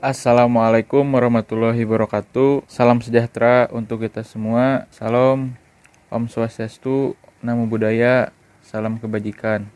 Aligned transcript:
Assalamualaikum 0.00 1.04
warahmatullahi 1.04 1.84
wabarakatuh. 1.84 2.64
Salam 2.64 3.04
sejahtera 3.04 3.68
untuk 3.68 4.08
kita 4.08 4.24
semua. 4.24 4.88
Salam, 4.88 5.52
Om 6.08 6.24
Swastiastu, 6.24 7.20
Namo 7.44 7.68
Buddhaya, 7.68 8.32
salam 8.64 8.96
kebajikan. 8.96 9.68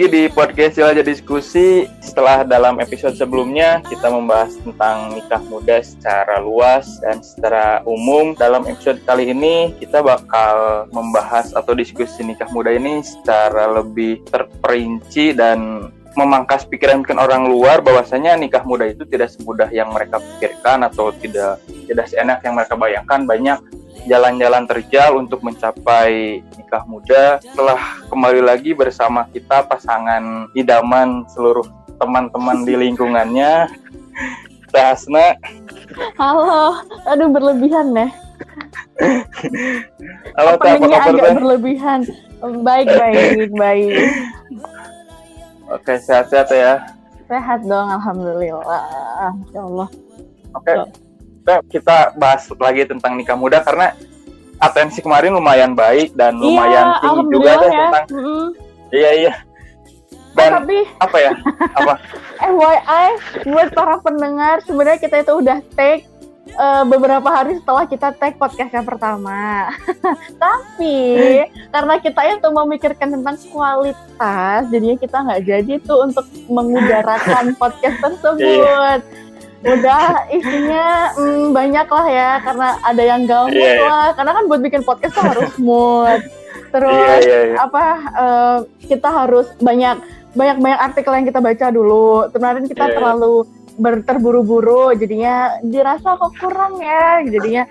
Lagi 0.00 0.16
di 0.16 0.32
podcast 0.32 0.80
Jelajah 0.80 1.04
Diskusi. 1.04 1.84
Setelah 2.00 2.40
dalam 2.40 2.80
episode 2.80 3.20
sebelumnya 3.20 3.84
kita 3.84 4.08
membahas 4.08 4.56
tentang 4.56 5.12
nikah 5.12 5.44
muda 5.52 5.76
secara 5.84 6.40
luas 6.40 6.96
dan 7.04 7.20
secara 7.20 7.84
umum. 7.84 8.32
Dalam 8.32 8.64
episode 8.64 8.96
kali 9.04 9.28
ini 9.28 9.76
kita 9.76 10.00
bakal 10.00 10.88
membahas 10.88 11.52
atau 11.52 11.76
diskusi 11.76 12.24
nikah 12.24 12.48
muda 12.48 12.72
ini 12.72 13.04
secara 13.04 13.68
lebih 13.76 14.24
terperinci 14.32 15.36
dan 15.36 15.92
memangkas 16.16 16.64
pikiran 16.64 17.04
mungkin 17.04 17.20
orang 17.20 17.52
luar 17.52 17.84
bahwasanya 17.84 18.40
nikah 18.40 18.64
muda 18.64 18.88
itu 18.88 19.04
tidak 19.04 19.28
semudah 19.36 19.68
yang 19.68 19.92
mereka 19.92 20.16
pikirkan 20.16 20.80
atau 20.80 21.12
tidak 21.12 21.60
tidak 21.84 22.08
seenak 22.08 22.40
yang 22.40 22.56
mereka 22.56 22.72
bayangkan 22.72 23.28
banyak 23.28 23.58
jalan-jalan 24.08 24.64
terjal 24.64 25.20
untuk 25.20 25.44
mencapai 25.44 26.40
nikah 26.56 26.84
muda. 26.88 27.40
Setelah 27.42 28.00
kembali 28.08 28.40
lagi 28.44 28.72
bersama 28.72 29.28
kita 29.28 29.66
pasangan 29.66 30.48
idaman 30.56 31.26
seluruh 31.32 31.66
teman-teman 32.00 32.64
di 32.64 32.74
lingkungannya. 32.76 33.68
Hasna. 34.70 35.34
Halo, 36.14 36.78
aduh 37.02 37.26
berlebihan 37.26 37.90
deh. 37.90 38.10
Halo, 40.38 40.54
apa 40.54 40.78
kabar? 40.78 41.10
agak 41.10 41.34
berlebihan. 41.42 42.00
Baik, 42.62 42.86
baik, 42.94 43.50
baik. 43.50 43.94
Oke, 45.74 45.98
sehat-sehat 45.98 46.48
ya. 46.54 46.86
Sehat 47.26 47.66
dong, 47.66 47.88
alhamdulillah. 47.98 48.86
Ya 49.50 49.62
Allah. 49.66 49.88
Oke 50.54 50.74
kita 51.68 52.14
bahas 52.14 52.46
lagi 52.56 52.86
tentang 52.86 53.16
nikah 53.16 53.36
muda 53.36 53.60
karena 53.64 53.96
atensi 54.60 55.00
kemarin 55.00 55.32
lumayan 55.32 55.72
baik 55.72 56.12
dan 56.12 56.36
iya, 56.36 56.44
lumayan 56.44 56.86
tinggi 57.00 57.22
juga 57.32 57.50
ya. 57.50 57.60
tentang 57.64 58.04
mm. 58.12 58.48
iya 58.92 59.10
iya 59.16 59.34
dan 60.36 60.50
oh, 60.52 60.56
tapi 60.62 60.78
apa 61.00 61.16
ya 61.18 61.32
apa 61.74 61.94
FYI 62.54 63.08
buat 63.50 63.68
para 63.74 63.96
pendengar 63.98 64.62
sebenarnya 64.62 65.00
kita 65.00 65.16
itu 65.26 65.32
udah 65.42 65.58
take 65.74 66.06
uh, 66.56 66.84
beberapa 66.86 67.28
hari 67.28 67.58
setelah 67.58 67.84
kita 67.86 68.08
take 68.16 68.38
podcast 68.40 68.72
yang 68.72 68.86
pertama. 68.86 69.70
Tapi 70.42 70.98
karena 71.70 71.94
kita 72.00 72.20
itu 72.38 72.48
memikirkan 72.48 73.08
tentang 73.18 73.36
kualitas, 73.50 74.60
jadinya 74.72 74.96
kita 74.98 75.16
nggak 75.20 75.42
jadi 75.44 75.72
tuh 75.84 75.98
untuk 76.08 76.26
mengudarakan 76.56 77.54
podcast 77.58 77.98
tersebut. 78.00 78.40
Iya 78.40 79.02
udah 79.60 80.24
isinya 80.32 81.12
mm, 81.20 81.52
banyak 81.52 81.88
lah 81.88 82.06
ya 82.08 82.30
karena 82.40 82.68
ada 82.80 83.02
yang 83.04 83.20
gak 83.28 83.42
mood 83.52 83.60
yeah, 83.60 83.76
yeah. 83.76 83.88
lah 83.92 84.08
karena 84.16 84.30
kan 84.32 84.44
buat 84.48 84.60
bikin 84.64 84.82
podcast 84.88 85.12
tuh 85.12 85.24
harus 85.28 85.52
mood 85.60 86.20
terus 86.72 87.22
yeah, 87.28 87.28
yeah, 87.28 87.42
yeah. 87.52 87.58
apa 87.60 87.84
uh, 88.16 88.58
kita 88.88 89.08
harus 89.10 89.52
banyak 89.60 90.00
banyak 90.32 90.56
banyak 90.62 90.80
artikel 90.80 91.12
yang 91.12 91.26
kita 91.26 91.40
baca 91.42 91.66
dulu 91.68 92.30
kemarin 92.32 92.64
kita 92.64 92.88
yeah, 92.88 92.94
terlalu 92.96 93.44
berterburu-buru 93.78 94.96
jadinya 94.96 95.60
dirasa 95.62 96.18
kok 96.18 96.32
kurang 96.40 96.80
ya 96.82 97.22
jadinya 97.26 97.64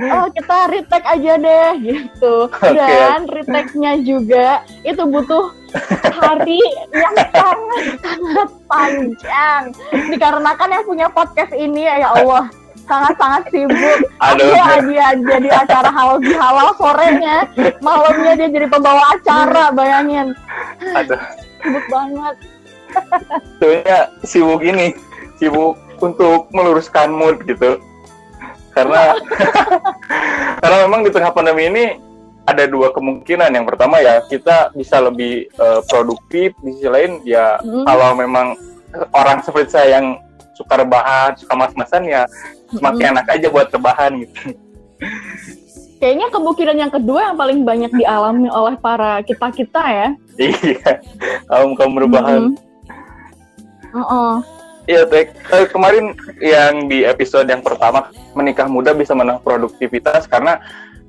oh 0.00 0.26
kita 0.32 0.56
retake 0.68 1.06
aja 1.06 1.32
deh 1.40 1.70
gitu 1.80 2.36
okay. 2.52 2.76
dan 2.76 3.24
retake-nya 3.30 3.92
juga 4.04 4.60
itu 4.84 5.02
butuh 5.06 5.52
hari 6.12 6.60
yang 6.92 7.16
sangat 7.32 7.58
sangat 8.04 8.48
panjang 8.68 9.62
dikarenakan 10.12 10.68
yang 10.72 10.84
punya 10.84 11.06
podcast 11.12 11.52
ini 11.56 11.88
ya 11.88 12.12
Allah 12.12 12.48
sangat-sangat 12.86 13.42
sibuk. 13.50 13.98
Aduh. 14.22 14.46
Dia, 14.46 14.66
dia 14.86 15.08
jadi 15.18 15.48
acara 15.50 15.90
halal 15.90 16.22
di 16.22 16.32
halal 16.32 16.70
sorenya, 16.78 17.50
malamnya 17.82 18.32
dia 18.38 18.48
jadi 18.48 18.66
pembawa 18.70 19.02
acara, 19.18 19.74
bayangin. 19.74 20.32
Aduh. 20.94 21.20
Sibuk 21.60 21.86
banget. 21.90 22.36
Soalnya 23.58 23.98
sibuk 24.22 24.62
ini, 24.62 24.94
sibuk 25.36 25.76
untuk 26.00 26.48
meluruskan 26.52 27.12
mood 27.12 27.40
gitu. 27.44 27.80
Karena 28.76 29.16
karena 30.60 30.76
memang 30.84 31.00
di 31.04 31.10
tengah 31.12 31.32
pandemi 31.32 31.68
ini 31.68 31.84
ada 32.46 32.64
dua 32.68 32.92
kemungkinan. 32.92 33.52
Yang 33.52 33.66
pertama 33.74 33.98
ya 34.00 34.22
kita 34.28 34.72
bisa 34.76 35.00
lebih 35.02 35.50
uh, 35.58 35.80
produktif, 35.88 36.54
di 36.62 36.70
sisi 36.76 36.88
lain 36.88 37.20
ya 37.26 37.58
hmm. 37.60 37.84
kalau 37.84 38.14
memang 38.14 38.56
orang 39.12 39.42
seperti 39.42 39.76
saya 39.76 40.00
yang 40.00 40.20
suka 40.56 40.80
rebahan, 40.80 41.36
suka 41.36 41.52
mas-masan 41.52 42.08
ya 42.08 42.24
semakin 42.72 43.12
hmm. 43.12 43.12
enak 43.16 43.26
aja 43.28 43.46
buat 43.52 43.68
rebahan 43.68 44.12
gitu. 44.24 44.56
Kayaknya 45.96 46.28
kemungkinan 46.28 46.76
yang 46.76 46.92
kedua 46.92 47.32
yang 47.32 47.36
paling 47.40 47.64
banyak 47.64 47.92
dialami 47.96 48.48
oleh 48.52 48.76
para 48.76 49.24
kita 49.24 49.48
kita 49.48 49.82
ya. 49.84 50.08
Iya, 50.36 51.00
kaum 51.48 51.72
kaum 51.72 51.96
rebahan. 51.96 52.52
Mm 52.52 54.04
-hmm. 54.04 54.55
Iya, 54.86 55.02
Tek. 55.10 55.34
Eh, 55.34 55.66
kemarin 55.70 56.14
yang 56.38 56.86
di 56.86 57.02
episode 57.02 57.50
yang 57.50 57.62
pertama 57.62 58.10
menikah 58.38 58.70
muda 58.70 58.94
bisa 58.94 59.18
menang 59.18 59.42
produktivitas 59.42 60.30
karena 60.30 60.62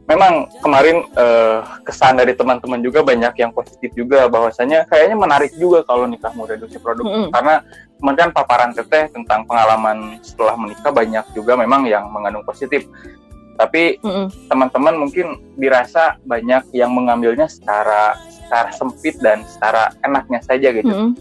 memang 0.07 0.47
kemarin 0.63 1.03
uh, 1.19 1.61
kesan 1.83 2.15
dari 2.15 2.31
teman-teman 2.31 2.79
juga 2.79 3.03
banyak 3.03 3.35
yang 3.43 3.51
positif 3.51 3.91
juga 3.91 4.31
bahwasanya 4.31 4.87
kayaknya 4.87 5.19
menarik 5.19 5.51
juga 5.59 5.83
kalau 5.83 6.07
nikah 6.07 6.31
muda 6.31 6.55
itu 6.55 6.79
produktif 6.79 7.11
mm 7.11 7.23
-hmm. 7.27 7.33
karena 7.35 7.55
kemudian 7.99 8.31
paparan 8.31 8.71
teteh 8.71 9.11
tentang 9.11 9.43
pengalaman 9.43 10.15
setelah 10.23 10.55
menikah 10.55 10.95
banyak 10.95 11.27
juga 11.35 11.59
memang 11.59 11.83
yang 11.91 12.07
mengandung 12.07 12.47
positif 12.47 12.87
tapi 13.59 13.99
teman-teman 14.47 14.95
mm 14.95 14.95
-hmm. 14.95 15.01
mungkin 15.03 15.27
dirasa 15.59 16.15
banyak 16.23 16.71
yang 16.71 16.95
mengambilnya 16.95 17.51
secara 17.51 18.15
secara 18.31 18.71
sempit 18.71 19.19
dan 19.19 19.43
secara 19.43 19.91
enaknya 20.07 20.39
saja 20.39 20.71
gitu 20.71 20.87
mm 20.87 20.99
-hmm. 21.03 21.11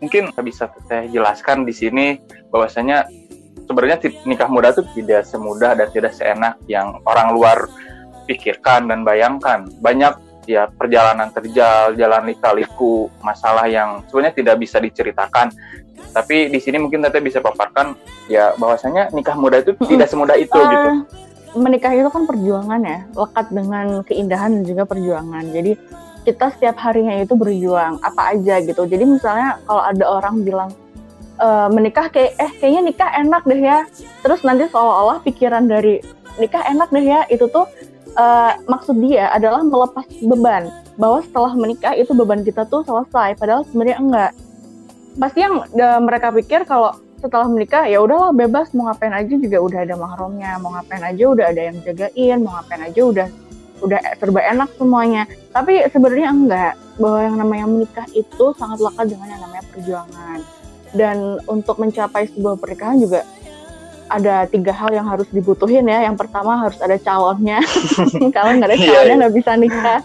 Mungkin 0.00 0.32
bisa 0.42 0.72
teteh 0.72 1.12
jelaskan 1.12 1.68
di 1.68 1.72
sini 1.76 2.06
bahwasanya 2.48 3.06
sebenarnya 3.68 4.02
nikah 4.26 4.48
muda 4.50 4.74
itu 4.74 4.82
tidak 4.98 5.28
semudah 5.28 5.78
dan 5.78 5.88
tidak 5.94 6.12
seenak 6.16 6.58
yang 6.66 6.98
orang 7.06 7.36
luar 7.36 7.70
pikirkan 8.26 8.90
dan 8.90 9.06
bayangkan. 9.06 9.68
Banyak 9.78 10.44
ya 10.48 10.66
perjalanan 10.66 11.30
terjal, 11.30 11.94
jalan 11.94 12.26
lika-liku, 12.26 13.06
masalah 13.22 13.70
yang 13.70 14.02
sebenarnya 14.10 14.34
tidak 14.34 14.56
bisa 14.58 14.82
diceritakan. 14.82 15.54
Tapi 16.10 16.50
di 16.50 16.58
sini 16.58 16.82
mungkin 16.82 17.04
Tete 17.04 17.22
bisa 17.22 17.38
paparkan 17.38 17.94
ya 18.26 18.56
bahwasanya 18.58 19.14
nikah 19.14 19.36
muda 19.38 19.62
itu 19.62 19.76
tidak 19.86 20.10
semudah 20.10 20.34
itu 20.34 20.56
uh, 20.56 20.66
gitu. 20.66 20.88
Menikah 21.60 21.94
itu 21.94 22.10
kan 22.10 22.26
perjuangan 22.30 22.80
ya, 22.82 22.98
lekat 23.14 23.46
dengan 23.50 23.86
keindahan 24.06 24.50
dan 24.58 24.62
juga 24.66 24.82
perjuangan. 24.86 25.44
Jadi 25.50 25.78
kita 26.30 26.54
setiap 26.54 26.78
harinya 26.78 27.18
itu 27.18 27.34
berjuang 27.34 27.98
apa 28.06 28.38
aja 28.38 28.62
gitu. 28.62 28.86
Jadi 28.86 29.02
misalnya 29.02 29.58
kalau 29.66 29.82
ada 29.82 30.04
orang 30.06 30.46
bilang 30.46 30.70
e, 31.42 31.48
menikah 31.74 32.06
kayak 32.06 32.38
eh 32.38 32.52
kayaknya 32.62 32.82
nikah 32.86 33.10
enak 33.18 33.42
deh 33.42 33.58
ya. 33.58 33.78
Terus 34.22 34.46
nanti 34.46 34.70
seolah-olah 34.70 35.18
pikiran 35.26 35.66
dari 35.66 35.98
nikah 36.38 36.62
enak 36.70 36.88
deh 36.94 37.02
ya 37.02 37.26
itu 37.26 37.50
tuh 37.50 37.66
uh, 38.14 38.52
maksud 38.70 38.96
dia 39.02 39.30
adalah 39.34 39.60
melepas 39.66 40.06
beban. 40.22 40.70
Bahwa 40.94 41.18
setelah 41.24 41.52
menikah 41.58 41.92
itu 41.98 42.14
beban 42.14 42.46
kita 42.46 42.62
tuh 42.70 42.86
selesai 42.86 43.34
padahal 43.36 43.66
sebenarnya 43.66 43.98
enggak. 43.98 44.32
Pasti 45.18 45.38
yang 45.42 45.66
uh, 45.66 46.00
mereka 46.00 46.30
pikir 46.30 46.62
kalau 46.64 46.94
setelah 47.20 47.50
menikah 47.50 47.84
ya 47.90 48.00
udahlah 48.00 48.32
bebas. 48.32 48.70
Mau 48.72 48.88
ngapain 48.88 49.12
aja 49.12 49.34
juga 49.34 49.58
udah 49.58 49.80
ada 49.82 49.94
mahramnya. 49.98 50.56
Mau 50.62 50.70
ngapain 50.72 51.02
aja 51.02 51.24
udah 51.26 51.46
ada 51.50 51.62
yang 51.72 51.76
jagain. 51.82 52.38
Mau 52.40 52.52
ngapain 52.54 52.82
aja 52.86 53.00
udah 53.02 53.28
udah 53.80 54.00
serba 54.20 54.40
enak 54.44 54.68
semuanya 54.76 55.24
tapi 55.50 55.80
sebenarnya 55.88 56.28
enggak 56.30 56.72
bahwa 57.00 57.18
yang 57.24 57.36
namanya 57.40 57.66
menikah 57.66 58.06
itu 58.12 58.44
sangat 58.60 58.78
lekat 58.80 59.06
dengan 59.08 59.26
yang 59.32 59.42
namanya 59.42 59.64
perjuangan 59.72 60.38
dan 60.92 61.38
untuk 61.46 61.78
mencapai 61.78 62.26
sebuah 62.30 62.58
pernikahan 62.58 62.98
juga 62.98 63.22
ada 64.10 64.42
tiga 64.50 64.74
hal 64.74 64.90
yang 64.90 65.06
harus 65.06 65.30
dibutuhin 65.30 65.86
ya. 65.86 66.10
Yang 66.10 66.26
pertama 66.26 66.66
harus 66.66 66.76
ada 66.82 66.98
calonnya. 66.98 67.62
Kalau 68.36 68.50
nggak 68.58 68.68
ada 68.74 68.76
iya, 68.76 68.86
calonnya 68.90 69.14
iya. 69.14 69.20
nggak 69.22 69.34
bisa 69.38 69.50
nikah. 69.54 70.00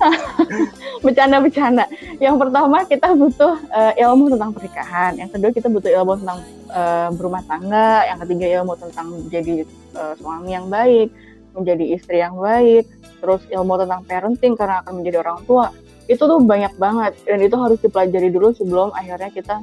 Bercanda-bercanda. 1.04 1.84
Yang 2.16 2.36
pertama 2.40 2.76
kita 2.88 3.12
butuh 3.12 3.54
uh, 3.68 3.92
ilmu 4.00 4.32
tentang 4.32 4.50
pernikahan. 4.56 5.12
Yang 5.20 5.30
kedua 5.36 5.50
kita 5.52 5.68
butuh 5.68 5.90
ilmu 5.92 6.12
tentang 6.24 6.40
uh, 6.72 7.08
berumah 7.12 7.42
tangga. 7.44 8.08
Yang 8.08 8.18
ketiga 8.24 8.46
ilmu 8.64 8.72
tentang 8.80 9.06
menjadi 9.12 9.54
uh, 9.92 10.12
suami 10.16 10.50
yang 10.56 10.66
baik, 10.72 11.12
menjadi 11.52 11.84
istri 11.92 12.16
yang 12.24 12.40
baik. 12.40 12.88
Terus 13.20 13.44
ilmu 13.52 13.76
tentang 13.76 14.02
parenting 14.08 14.56
karena 14.56 14.80
akan 14.82 15.04
menjadi 15.04 15.22
orang 15.22 15.40
tua 15.44 15.68
itu 16.10 16.22
tuh 16.26 16.42
banyak 16.42 16.74
banget. 16.74 17.12
Dan 17.22 17.38
itu 17.38 17.54
harus 17.54 17.78
dipelajari 17.78 18.28
dulu 18.34 18.50
sebelum 18.50 18.90
akhirnya 18.90 19.30
kita 19.30 19.62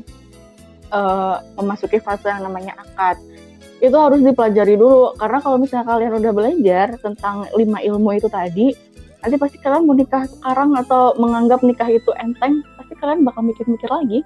uh, 0.96 1.44
memasuki 1.60 2.00
fase 2.00 2.32
yang 2.32 2.48
namanya 2.48 2.80
akad. 2.80 3.20
Itu 3.84 4.00
harus 4.00 4.24
dipelajari 4.24 4.80
dulu 4.80 5.14
karena 5.20 5.38
kalau 5.44 5.58
misalnya 5.60 5.86
kalian 5.86 6.14
udah 6.18 6.32
belajar 6.34 6.88
tentang 7.04 7.46
lima 7.54 7.84
ilmu 7.84 8.10
itu 8.16 8.32
tadi 8.32 8.74
nanti 9.18 9.36
pasti 9.36 9.58
kalian 9.60 9.84
mau 9.84 9.98
nikah 9.98 10.24
sekarang 10.30 10.78
atau 10.78 11.14
menganggap 11.20 11.60
nikah 11.66 11.90
itu 11.90 12.10
enteng 12.22 12.64
pasti 12.80 12.94
kalian 12.98 13.28
bakal 13.28 13.44
mikir-mikir 13.44 13.92
lagi. 13.92 14.24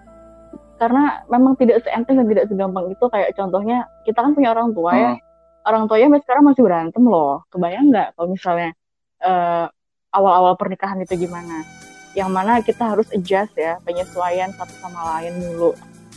Karena 0.78 1.22
memang 1.30 1.54
tidak 1.58 1.86
seenteng 1.86 2.22
dan 2.22 2.28
tidak 2.30 2.46
segampang 2.50 2.90
itu 2.90 3.06
kayak 3.10 3.34
contohnya 3.38 3.86
kita 4.06 4.18
kan 4.22 4.32
punya 4.38 4.50
orang 4.54 4.70
tua 4.78 4.94
ya. 4.94 5.12
Hmm. 5.14 5.30
orang 5.62 5.86
tuanya 5.86 6.10
sampai 6.10 6.22
sekarang 6.26 6.44
masih 6.50 6.64
berantem 6.66 7.04
loh. 7.06 7.46
Kebayang 7.54 7.94
nggak 7.94 8.18
kalau 8.18 8.34
misalnya 8.34 8.74
uh, 9.22 9.66
awal-awal 10.12 10.58
pernikahan 10.60 11.00
itu 11.02 11.16
gimana? 11.26 11.64
Yang 12.12 12.30
mana 12.30 12.60
kita 12.60 12.84
harus 12.92 13.08
adjust 13.16 13.56
ya 13.56 13.80
penyesuaian 13.88 14.52
satu 14.58 14.76
sama 14.84 15.18
lain 15.18 15.40
dulu 15.40 15.72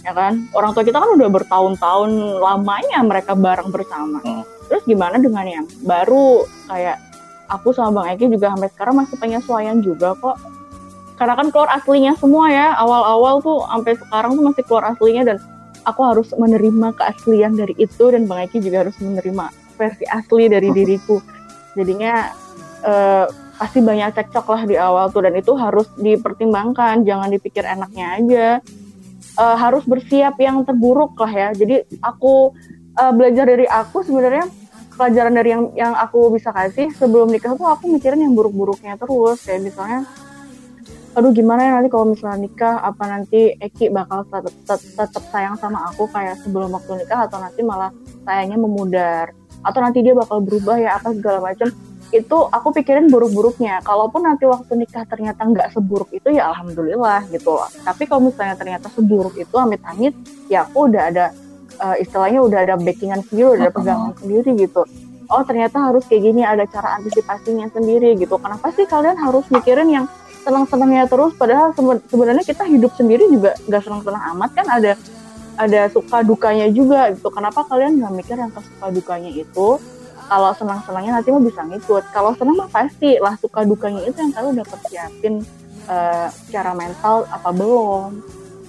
ya 0.05 0.13
kan? 0.13 0.47
Orang 0.53 0.77
tua 0.77 0.85
kita 0.85 1.01
kan 1.01 1.11
udah 1.17 1.29
bertahun-tahun 1.33 2.11
lamanya 2.39 3.01
mereka 3.03 3.33
bareng 3.33 3.73
bersama. 3.73 4.21
Hmm. 4.21 4.45
terus 4.65 4.85
gimana 4.89 5.21
dengan 5.21 5.45
yang 5.45 5.67
baru? 5.85 6.45
Kayak 6.69 7.01
aku 7.49 7.73
sama 7.73 8.05
bang 8.05 8.17
Eki 8.17 8.37
juga 8.37 8.53
sampai 8.53 8.69
sekarang 8.73 8.95
masih 9.01 9.17
penyesuaian 9.21 9.79
juga 9.81 10.17
kok. 10.17 10.37
Karena 11.15 11.35
kan 11.39 11.49
keluar 11.53 11.71
aslinya 11.73 12.13
semua 12.19 12.51
ya 12.51 12.75
awal-awal 12.75 13.39
tuh 13.39 13.63
sampai 13.71 13.93
sekarang 13.95 14.31
tuh 14.35 14.45
masih 14.45 14.63
keluar 14.67 14.85
aslinya 14.93 15.23
dan 15.25 15.37
aku 15.87 16.01
harus 16.03 16.33
menerima 16.35 16.97
keaslian 16.97 17.53
dari 17.55 17.77
itu 17.77 18.05
dan 18.09 18.25
Bang 18.25 18.49
Eki 18.49 18.65
juga 18.65 18.89
harus 18.89 18.97
menerima 18.99 19.53
versi 19.77 20.05
asli 20.09 20.45
dari 20.49 20.69
diriku. 20.77 21.21
Jadinya 21.77 22.33
uh, 22.85 23.27
pasti 23.57 23.81
banyak 23.81 24.13
cekcok 24.13 24.47
lah 24.51 24.63
di 24.69 24.77
awal 24.77 25.09
tuh 25.09 25.25
dan 25.25 25.35
itu 25.35 25.57
harus 25.57 25.89
dipertimbangkan 25.97 27.03
jangan 27.03 27.29
dipikir 27.33 27.65
enaknya 27.65 28.07
aja. 28.21 28.49
Uh, 29.35 29.59
harus 29.59 29.83
bersiap 29.83 30.39
yang 30.39 30.63
terburuk 30.63 31.19
lah 31.19 31.33
ya. 31.33 31.49
Jadi 31.57 31.83
aku 31.99 32.55
uh, 32.95 33.13
belajar 33.17 33.51
dari 33.51 33.67
aku 33.67 34.07
sebenarnya 34.07 34.47
pelajaran 34.95 35.35
dari 35.35 35.51
yang 35.51 35.65
yang 35.75 35.93
aku 35.99 36.31
bisa 36.31 36.55
kasih 36.55 36.95
sebelum 36.95 37.27
nikah 37.27 37.59
tuh 37.59 37.67
aku 37.67 37.91
mikirin 37.91 38.23
yang 38.23 38.37
buruk-buruknya 38.37 38.95
terus. 38.95 39.43
Kayak 39.43 39.75
misalnya 39.75 40.07
aduh 41.15 41.31
gimana 41.31 41.63
ya 41.63 41.73
nanti 41.79 41.91
kalau 41.95 42.11
misalnya 42.11 42.43
nikah 42.43 42.75
apa 42.83 43.05
nanti 43.07 43.55
Eki 43.55 43.87
bakal 43.95 44.27
tetap, 44.27 44.83
tetap 44.83 45.23
sayang 45.31 45.55
sama 45.63 45.87
aku 45.87 46.11
kayak 46.11 46.43
sebelum 46.43 46.75
waktu 46.75 47.07
nikah 47.07 47.31
atau 47.31 47.39
nanti 47.39 47.63
malah 47.63 47.95
sayangnya 48.27 48.59
memudar 48.59 49.31
atau 49.63 49.79
nanti 49.79 50.03
dia 50.03 50.11
bakal 50.11 50.43
berubah 50.43 50.75
ya 50.75 50.99
apa 50.99 51.15
segala 51.15 51.39
macam 51.39 51.71
itu 52.11 52.37
aku 52.51 52.75
pikirin 52.75 53.09
buruk-buruknya. 53.09 53.81
Kalaupun 53.81 54.27
nanti 54.27 54.45
waktu 54.45 54.77
nikah 54.77 55.07
ternyata 55.09 55.47
nggak 55.47 55.73
seburuk 55.73 56.11
itu 56.13 56.29
ya 56.35 56.53
alhamdulillah 56.53 57.25
gitu 57.33 57.57
loh. 57.57 57.69
Tapi 57.71 58.05
kalau 58.05 58.29
misalnya 58.29 58.59
ternyata 58.59 58.91
seburuk 58.93 59.35
itu 59.39 59.55
amit-amit 59.57 60.13
ya 60.53 60.69
aku 60.69 60.91
udah 60.93 61.03
ada 61.09 61.25
uh, 61.81 61.97
istilahnya 61.99 62.45
udah 62.45 62.59
ada 62.67 62.75
backingan 62.79 63.25
sendiri 63.27 63.59
udah 63.59 63.63
ada 63.71 63.75
pegangan 63.75 64.13
sendiri 64.19 64.51
gitu. 64.59 64.83
Oh 65.33 65.43
ternyata 65.43 65.81
harus 65.81 66.05
kayak 66.05 66.23
gini 66.23 66.43
ada 66.45 66.69
cara 66.69 67.01
antisipasinya 67.01 67.73
sendiri 67.73 68.15
gitu. 68.21 68.37
Kenapa 68.37 68.69
sih 68.77 68.85
kalian 68.85 69.17
harus 69.17 69.49
mikirin 69.49 69.89
yang 69.89 70.07
senang-senangnya 70.45 71.09
terus? 71.09 71.33
Padahal 71.35 71.73
sebenarnya 72.11 72.45
kita 72.45 72.69
hidup 72.69 72.93
sendiri 72.95 73.25
juga 73.33 73.57
nggak 73.65 73.83
senang-senang 73.83 74.23
amat 74.37 74.51
kan? 74.53 74.67
Ada 74.69 74.93
ada 75.55 75.87
suka 75.89 76.21
dukanya 76.27 76.67
juga 76.69 77.09
gitu. 77.15 77.31
Kenapa 77.31 77.65
kalian 77.65 78.03
nggak 78.03 78.13
mikir 78.13 78.37
yang 78.37 78.51
suka 78.53 78.87
dukanya 78.91 79.31
itu 79.33 79.81
kalau 80.29 80.51
senang-senangnya 80.57 81.21
nanti 81.21 81.29
mau 81.31 81.43
bisa 81.43 81.61
ngikut. 81.65 82.05
Kalau 82.11 82.33
senang 82.37 82.57
mah 82.57 82.71
pasti 82.73 83.17
lah 83.21 83.37
suka 83.39 83.63
dukanya 83.65 84.03
itu 84.05 84.17
yang 84.17 84.33
kalian 84.33 84.53
udah 84.61 84.67
persiapin 84.67 85.35
uh, 85.89 86.29
secara 86.33 86.73
mental 86.73 87.29
apa 87.29 87.51
belum. 87.53 88.21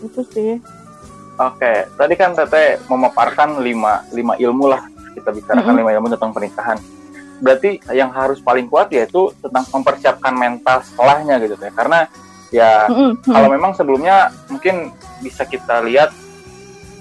Itu 0.03 0.21
sih. 0.29 0.59
Oke 1.35 1.87
tadi 1.99 2.13
kan 2.15 2.31
teteh 2.31 2.79
memaparkan 2.87 3.59
lima 3.63 4.03
lima 4.11 4.35
ilmu 4.35 4.65
lah. 4.71 4.83
Kita 5.15 5.31
bicarakan 5.31 5.63
mm 5.63 5.71
-hmm. 5.71 5.81
lima 5.83 5.91
ilmu 5.95 6.07
tentang 6.11 6.31
pernikahan. 6.35 6.77
Berarti 7.39 7.83
yang 7.91 8.11
harus 8.15 8.39
paling 8.39 8.67
kuat 8.71 8.91
yaitu 8.91 9.31
tentang 9.43 9.67
mempersiapkan 9.71 10.31
mental 10.35 10.83
setelahnya 10.83 11.35
gitu 11.43 11.55
ya 11.59 11.71
karena 11.71 11.99
ya 12.51 12.71
mm 12.87 12.95
-hmm. 12.95 13.11
kalau 13.31 13.49
memang 13.51 13.71
sebelumnya 13.75 14.31
mungkin 14.47 14.91
bisa 15.19 15.43
kita 15.47 15.83
lihat 15.83 16.11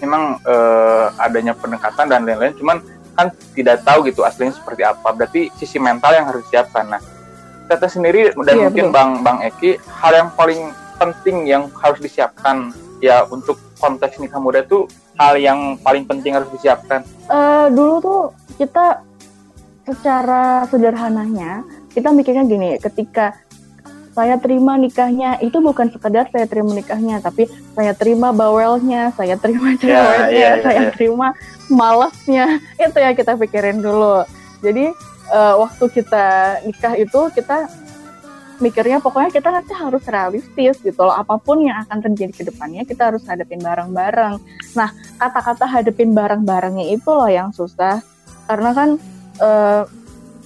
memang 0.03 0.39
uh, 0.45 1.15
adanya 1.19 1.55
pendekatan 1.55 2.07
dan 2.11 2.27
lain-lain. 2.27 2.55
Cuman 2.59 2.83
kan 3.15 3.31
tidak 3.55 3.83
tahu 3.87 4.11
gitu 4.11 4.27
aslinya 4.27 4.55
seperti 4.55 4.83
apa. 4.83 5.09
Berarti 5.15 5.49
sisi 5.57 5.79
mental 5.79 6.15
yang 6.15 6.27
harus 6.29 6.45
disiapkan. 6.47 6.87
Nah 6.91 7.03
Tete 7.65 7.89
sendiri 7.89 8.37
dan 8.45 8.61
yeah, 8.61 8.65
mungkin 8.69 8.87
betul. 8.93 8.95
Bang 8.95 9.11
Bang 9.25 9.39
Eki 9.41 9.81
hal 9.81 10.13
yang 10.13 10.29
paling 10.37 10.61
penting 11.01 11.37
yang 11.49 11.73
harus 11.81 11.99
disiapkan 11.99 12.71
ya 13.01 13.25
untuk 13.27 13.57
konteks 13.81 14.21
nikah 14.21 14.39
muda 14.39 14.63
itu 14.63 14.85
hal 15.17 15.41
yang 15.41 15.81
paling 15.81 16.05
penting 16.05 16.37
harus 16.37 16.49
disiapkan? 16.53 17.03
Uh, 17.31 17.73
dulu 17.73 17.95
tuh 18.05 18.23
kita 18.61 19.01
secara 19.85 20.65
sederhananya 20.69 21.65
kita 21.95 22.11
mikirnya 22.11 22.43
gini, 22.43 22.75
ketika 22.83 23.39
saya 24.15 24.39
terima 24.39 24.79
nikahnya 24.79 25.43
itu 25.43 25.59
bukan 25.59 25.91
sekedar 25.91 26.31
saya 26.31 26.47
terima 26.47 26.71
nikahnya, 26.73 27.19
tapi 27.19 27.51
saya 27.75 27.93
terima 27.93 28.31
bawelnya, 28.31 29.11
saya 29.19 29.35
terima 29.35 29.75
ya, 29.75 29.79
ceweknya, 29.83 30.31
yeah, 30.31 30.31
yeah, 30.31 30.55
saya 30.63 30.81
yeah. 30.89 30.93
terima 30.95 31.29
malasnya. 31.67 32.47
Itu 32.79 32.99
yang 33.03 33.15
kita 33.19 33.35
pikirin 33.35 33.83
dulu. 33.83 34.23
Jadi 34.63 34.95
uh, 35.35 35.55
waktu 35.61 35.85
kita 35.91 36.27
nikah 36.63 36.95
itu 36.95 37.21
kita 37.35 37.69
mikirnya 38.63 39.03
pokoknya 39.03 39.35
kita 39.35 39.51
nanti 39.51 39.75
harus 39.75 40.07
realistis 40.07 40.79
gitu 40.79 41.03
loh 41.03 41.11
apa 41.11 41.35
pun 41.43 41.59
yang 41.59 41.75
akan 41.83 42.07
terjadi 42.07 42.33
ke 42.33 42.43
depannya 42.47 42.87
kita 42.87 43.11
harus 43.11 43.27
hadapin 43.27 43.59
bareng-bareng 43.59 44.39
nah 44.79 44.95
kata-kata 45.19 45.67
hadapin 45.67 46.15
bareng-barengnya 46.15 46.95
itu 46.95 47.11
loh 47.11 47.27
yang 47.27 47.51
susah 47.51 47.99
karena 48.47 48.71
kan 48.71 48.89
uh, 49.43 49.83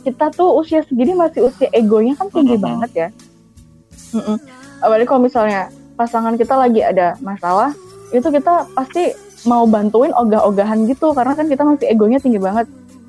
kita 0.08 0.32
tuh 0.32 0.56
usia 0.56 0.80
segini 0.86 1.12
masih 1.12 1.50
usia 1.50 1.68
egonya 1.74 2.16
kan 2.16 2.32
tinggi 2.32 2.56
uh 2.56 2.58
-huh. 2.58 2.66
banget 2.66 2.90
ya. 2.96 3.08
Uh 4.14 4.18
-uh. 4.34 4.38
Apalagi 4.84 5.06
kalau 5.08 5.22
misalnya 5.24 5.72
pasangan 5.98 6.34
kita 6.38 6.54
lagi 6.54 6.80
ada 6.84 7.18
masalah, 7.18 7.74
itu 8.14 8.24
kita 8.24 8.68
pasti 8.72 9.12
mau 9.46 9.66
bantuin 9.66 10.10
ogah-ogahan 10.14 10.86
gitu 10.90 11.14
karena 11.14 11.32
kan 11.34 11.46
kita 11.46 11.62
masih 11.62 11.86
egonya 11.90 12.18
tinggi 12.22 12.40
banget. 12.40 12.66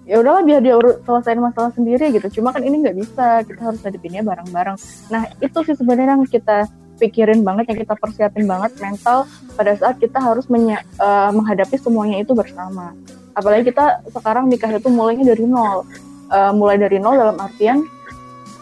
Ya 0.09 0.17
udahlah 0.17 0.41
biar 0.41 0.65
dia 0.65 0.73
urut 0.73 1.05
selesaiin 1.05 1.37
masalah 1.37 1.69
sendiri 1.77 2.09
gitu. 2.09 2.41
Cuma 2.41 2.49
kan 2.49 2.65
ini 2.65 2.81
nggak 2.81 2.97
bisa, 2.97 3.45
kita 3.45 3.61
harus 3.61 3.79
hadapinnya 3.85 4.25
bareng-bareng. 4.25 4.77
Nah 5.13 5.29
itu 5.37 5.57
sih 5.69 5.77
sebenarnya 5.77 6.17
yang 6.17 6.25
kita 6.25 6.65
pikirin 6.97 7.45
banget, 7.45 7.69
yang 7.69 7.79
kita 7.85 7.93
persiapin 7.93 8.49
banget 8.49 8.73
mental 8.81 9.29
pada 9.53 9.77
saat 9.77 10.01
kita 10.01 10.17
harus 10.17 10.49
uh, 10.49 11.29
menghadapi 11.29 11.77
semuanya 11.77 12.25
itu 12.25 12.33
bersama 12.33 12.97
apalagi 13.39 13.71
kita 13.71 14.03
sekarang 14.11 14.51
nikah 14.51 14.67
itu 14.75 14.91
mulainya 14.91 15.31
dari 15.31 15.47
nol 15.47 15.87
uh, 16.27 16.51
mulai 16.51 16.75
dari 16.75 16.99
nol 16.99 17.15
dalam 17.15 17.39
artian 17.39 17.87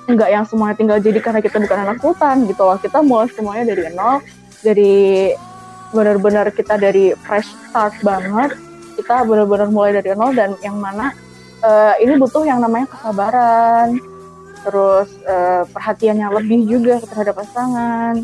nggak 0.07 0.29
yang 0.31 0.45
semuanya 0.47 0.75
tinggal 0.79 0.97
jadi 1.03 1.19
karena 1.19 1.43
kita 1.43 1.59
bukan 1.59 1.79
anak 1.83 1.97
sultan 1.99 2.47
gitu 2.47 2.63
loh. 2.63 2.79
Kita 2.79 3.03
mulai 3.03 3.27
semuanya 3.31 3.63
dari 3.75 3.83
nol 3.91 4.23
dari 4.63 4.95
benar-benar 5.91 6.51
kita 6.55 6.79
dari 6.79 7.11
fresh 7.27 7.51
start 7.67 7.95
banget. 8.01 8.55
Kita 8.95 9.27
benar-benar 9.27 9.67
mulai 9.69 9.91
dari 9.99 10.15
nol 10.15 10.31
dan 10.31 10.55
yang 10.63 10.79
mana 10.79 11.11
uh, 11.61 11.93
ini 11.99 12.15
butuh 12.15 12.47
yang 12.47 12.63
namanya 12.63 12.87
kesabaran. 12.87 13.99
Terus 14.63 15.09
uh, 15.27 15.63
perhatiannya 15.69 16.27
lebih 16.39 16.59
juga 16.67 17.03
terhadap 17.03 17.43
pasangan 17.43 18.23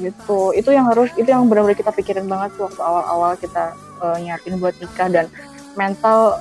gitu. 0.00 0.56
Itu 0.56 0.72
yang 0.72 0.88
harus 0.88 1.12
itu 1.20 1.28
yang 1.28 1.46
benar-benar 1.46 1.76
kita 1.78 1.92
pikirin 1.92 2.26
banget 2.26 2.56
waktu 2.58 2.80
awal-awal 2.80 3.36
kita 3.38 3.76
uh, 4.00 4.16
nyiapin 4.18 4.56
buat 4.58 4.74
nikah 4.80 5.08
dan 5.12 5.26
mental 5.78 6.40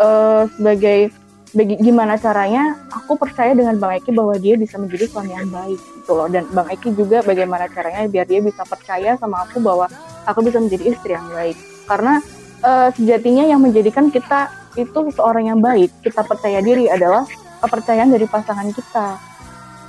uh, 0.00 0.48
sebagai 0.56 1.12
gimana 1.54 2.18
caranya 2.18 2.74
aku 2.90 3.14
percaya 3.14 3.54
dengan 3.54 3.78
Bang 3.78 3.98
Eki 4.00 4.10
bahwa 4.10 4.34
dia 4.36 4.58
bisa 4.58 4.76
menjadi 4.80 5.06
suami 5.06 5.32
yang 5.36 5.48
baik 5.48 5.78
gitu 5.78 6.12
loh. 6.16 6.26
Dan 6.26 6.48
Bang 6.50 6.66
Eki 6.66 6.96
juga 6.96 7.22
bagaimana 7.22 7.70
caranya 7.70 8.08
biar 8.10 8.26
dia 8.26 8.42
bisa 8.42 8.66
percaya 8.66 9.14
sama 9.20 9.46
aku 9.46 9.62
bahwa 9.62 9.86
aku 10.26 10.42
bisa 10.42 10.58
menjadi 10.58 10.90
istri 10.90 11.14
yang 11.14 11.28
baik. 11.30 11.56
Karena 11.86 12.18
uh, 12.66 12.88
sejatinya 12.92 13.44
yang 13.46 13.62
menjadikan 13.62 14.10
kita 14.10 14.50
itu 14.76 15.08
seorang 15.14 15.48
yang 15.54 15.60
baik 15.62 15.88
kita 16.04 16.20
percaya 16.26 16.60
diri 16.60 16.90
adalah 16.90 17.24
kepercayaan 17.64 18.10
dari 18.12 18.26
pasangan 18.28 18.68
kita. 18.74 19.16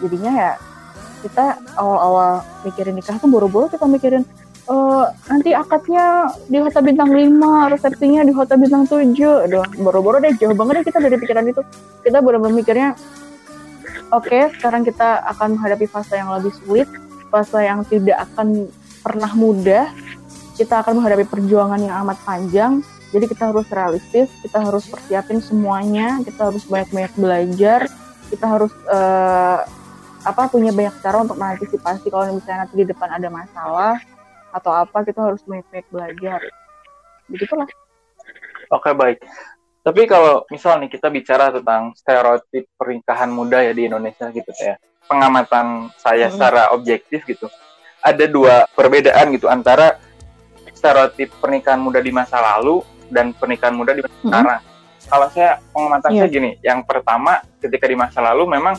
Jadinya 0.06 0.32
ya 0.32 0.52
kita 1.26 1.58
awal-awal 1.76 2.46
mikirin 2.64 2.94
nikah 2.96 3.18
tuh 3.18 3.28
buru-buru 3.28 3.68
kita 3.68 3.90
mikirin 3.90 4.24
uh, 4.68 5.06
nanti 5.32 5.52
akadnya 5.56 6.32
di 6.48 6.58
hotel 6.62 6.84
bintang 6.84 7.10
5, 7.12 7.74
resepsinya 7.74 8.22
di 8.24 8.34
hotel 8.36 8.58
bintang 8.62 8.84
7. 8.86 9.48
Aduh, 9.48 9.66
boro-boro 9.82 10.22
deh 10.22 10.36
jauh 10.38 10.54
banget 10.54 10.84
deh 10.84 10.86
kita 10.92 11.00
dari 11.02 11.16
pikiran 11.20 11.46
itu. 11.48 11.62
Kita 12.04 12.22
benar-benar 12.24 12.56
mikirnya 12.56 12.90
oke, 14.12 14.28
okay, 14.28 14.52
sekarang 14.56 14.88
kita 14.88 15.24
akan 15.36 15.60
menghadapi 15.60 15.86
fase 15.88 16.16
yang 16.16 16.32
lebih 16.36 16.54
sulit, 16.64 16.88
fase 17.34 17.60
yang 17.64 17.84
tidak 17.88 18.24
akan 18.32 18.70
pernah 19.02 19.32
mudah. 19.36 19.92
Kita 20.56 20.82
akan 20.82 21.02
menghadapi 21.02 21.26
perjuangan 21.30 21.80
yang 21.80 21.96
amat 22.06 22.18
panjang. 22.26 22.82
Jadi 23.16 23.26
kita 23.32 23.56
harus 23.56 23.68
realistis, 23.72 24.28
kita 24.44 24.60
harus 24.60 24.84
persiapin 24.84 25.40
semuanya, 25.40 26.20
kita 26.28 26.52
harus 26.52 26.68
banyak-banyak 26.68 27.14
belajar 27.16 27.88
kita 28.28 28.46
harus 28.46 28.74
uh, 28.92 29.64
apa 30.28 30.52
punya 30.52 30.76
banyak 30.76 30.96
cara 31.00 31.24
untuk 31.24 31.40
mengantisipasi 31.40 32.12
kalau 32.12 32.28
misalnya 32.36 32.68
nanti 32.68 32.76
di 32.76 32.86
depan 32.88 33.10
ada 33.16 33.32
masalah 33.32 33.96
atau 34.52 34.72
apa 34.74 35.04
kita 35.04 35.20
harus 35.22 35.42
baik-baik 35.44 35.88
belajar 35.92 36.40
begitulah 37.28 37.68
oke 38.72 38.92
baik 38.96 39.22
tapi 39.84 40.04
kalau 40.04 40.44
misal 40.52 40.80
nih 40.84 40.92
kita 40.92 41.08
bicara 41.08 41.52
tentang 41.52 41.96
stereotip 41.96 42.68
pernikahan 42.76 43.32
muda 43.32 43.64
ya 43.64 43.72
di 43.72 43.88
Indonesia 43.88 44.28
gitu 44.32 44.52
ya 44.60 44.76
pengamatan 45.08 45.92
saya 45.96 46.28
secara 46.28 46.76
objektif 46.76 47.24
gitu 47.24 47.48
ada 48.04 48.26
dua 48.28 48.68
perbedaan 48.76 49.32
gitu 49.36 49.48
antara 49.48 50.00
stereotip 50.78 51.34
pernikahan 51.42 51.82
muda 51.82 51.98
di 51.98 52.14
masa 52.14 52.38
lalu 52.38 52.86
dan 53.10 53.34
pernikahan 53.34 53.74
muda 53.74 53.98
di 53.98 54.06
masa 54.06 54.14
hmm. 54.22 54.30
sekarang. 54.30 54.62
Kalau 55.08 55.28
saya 55.32 55.52
pengamatan 55.72 56.10
yeah. 56.12 56.20
saya 56.20 56.30
gini, 56.30 56.52
yang 56.60 56.80
pertama 56.84 57.40
ketika 57.64 57.86
di 57.88 57.96
masa 57.96 58.20
lalu 58.20 58.44
memang 58.46 58.76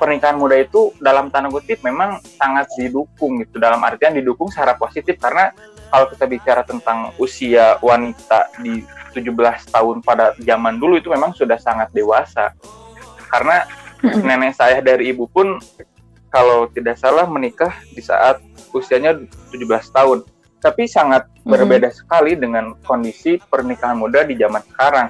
pernikahan 0.00 0.40
muda 0.40 0.56
itu 0.56 0.96
dalam 0.96 1.28
tanda 1.28 1.52
kutip 1.52 1.84
memang 1.84 2.24
sangat 2.40 2.72
didukung 2.80 3.44
gitu. 3.44 3.60
Dalam 3.60 3.84
artian 3.84 4.16
didukung 4.16 4.48
secara 4.48 4.80
positif 4.80 5.20
karena 5.20 5.52
kalau 5.92 6.08
kita 6.08 6.24
bicara 6.24 6.64
tentang 6.64 7.12
usia 7.20 7.76
wanita 7.84 8.48
di 8.64 8.80
17 9.12 9.36
tahun 9.68 10.00
pada 10.00 10.32
zaman 10.40 10.80
dulu 10.80 10.96
itu 10.96 11.12
memang 11.12 11.36
sudah 11.36 11.60
sangat 11.60 11.92
dewasa. 11.92 12.56
Karena 13.28 13.68
nenek 14.24 14.56
saya 14.56 14.80
dari 14.80 15.12
ibu 15.12 15.28
pun 15.28 15.60
kalau 16.32 16.70
tidak 16.72 16.96
salah 16.96 17.28
menikah 17.28 17.76
di 17.92 18.00
saat 18.00 18.40
usianya 18.72 19.20
17 19.52 19.60
tahun. 19.92 20.24
Tapi 20.60 20.88
sangat 20.88 21.28
berbeda 21.44 21.88
mm 21.88 21.92
-hmm. 21.92 22.00
sekali 22.00 22.32
dengan 22.36 22.64
kondisi 22.84 23.36
pernikahan 23.36 24.00
muda 24.00 24.24
di 24.24 24.36
zaman 24.40 24.64
sekarang. 24.64 25.08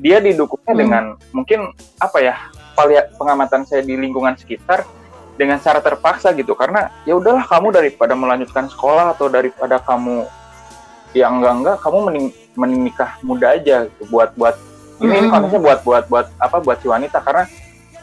Dia 0.00 0.22
didukungnya 0.22 0.74
dengan 0.74 1.04
mungkin 1.30 1.70
apa 2.00 2.18
ya 2.24 2.36
pengamatan 3.18 3.66
saya 3.68 3.84
di 3.84 3.94
lingkungan 3.96 4.34
sekitar 4.38 4.86
dengan 5.40 5.56
cara 5.56 5.80
terpaksa 5.80 6.36
gitu 6.36 6.52
karena 6.52 6.92
ya 7.08 7.16
udahlah 7.16 7.48
kamu 7.48 7.72
daripada 7.72 8.12
melanjutkan 8.12 8.68
sekolah 8.68 9.16
atau 9.16 9.32
daripada 9.32 9.80
kamu 9.80 10.28
ya 11.16 11.32
enggak 11.32 11.52
enggak 11.56 11.76
kamu 11.80 11.98
mening 12.12 12.26
menikah 12.54 13.16
muda 13.24 13.56
aja 13.56 13.88
gitu 13.88 14.04
buat 14.12 14.36
buat 14.36 14.60
ini, 15.00 15.16
ini 15.16 15.26
konteksnya 15.32 15.60
buat 15.64 15.80
buat 15.80 16.04
buat 16.12 16.26
apa 16.36 16.60
buat 16.60 16.78
si 16.84 16.92
wanita 16.92 17.24
karena 17.24 17.48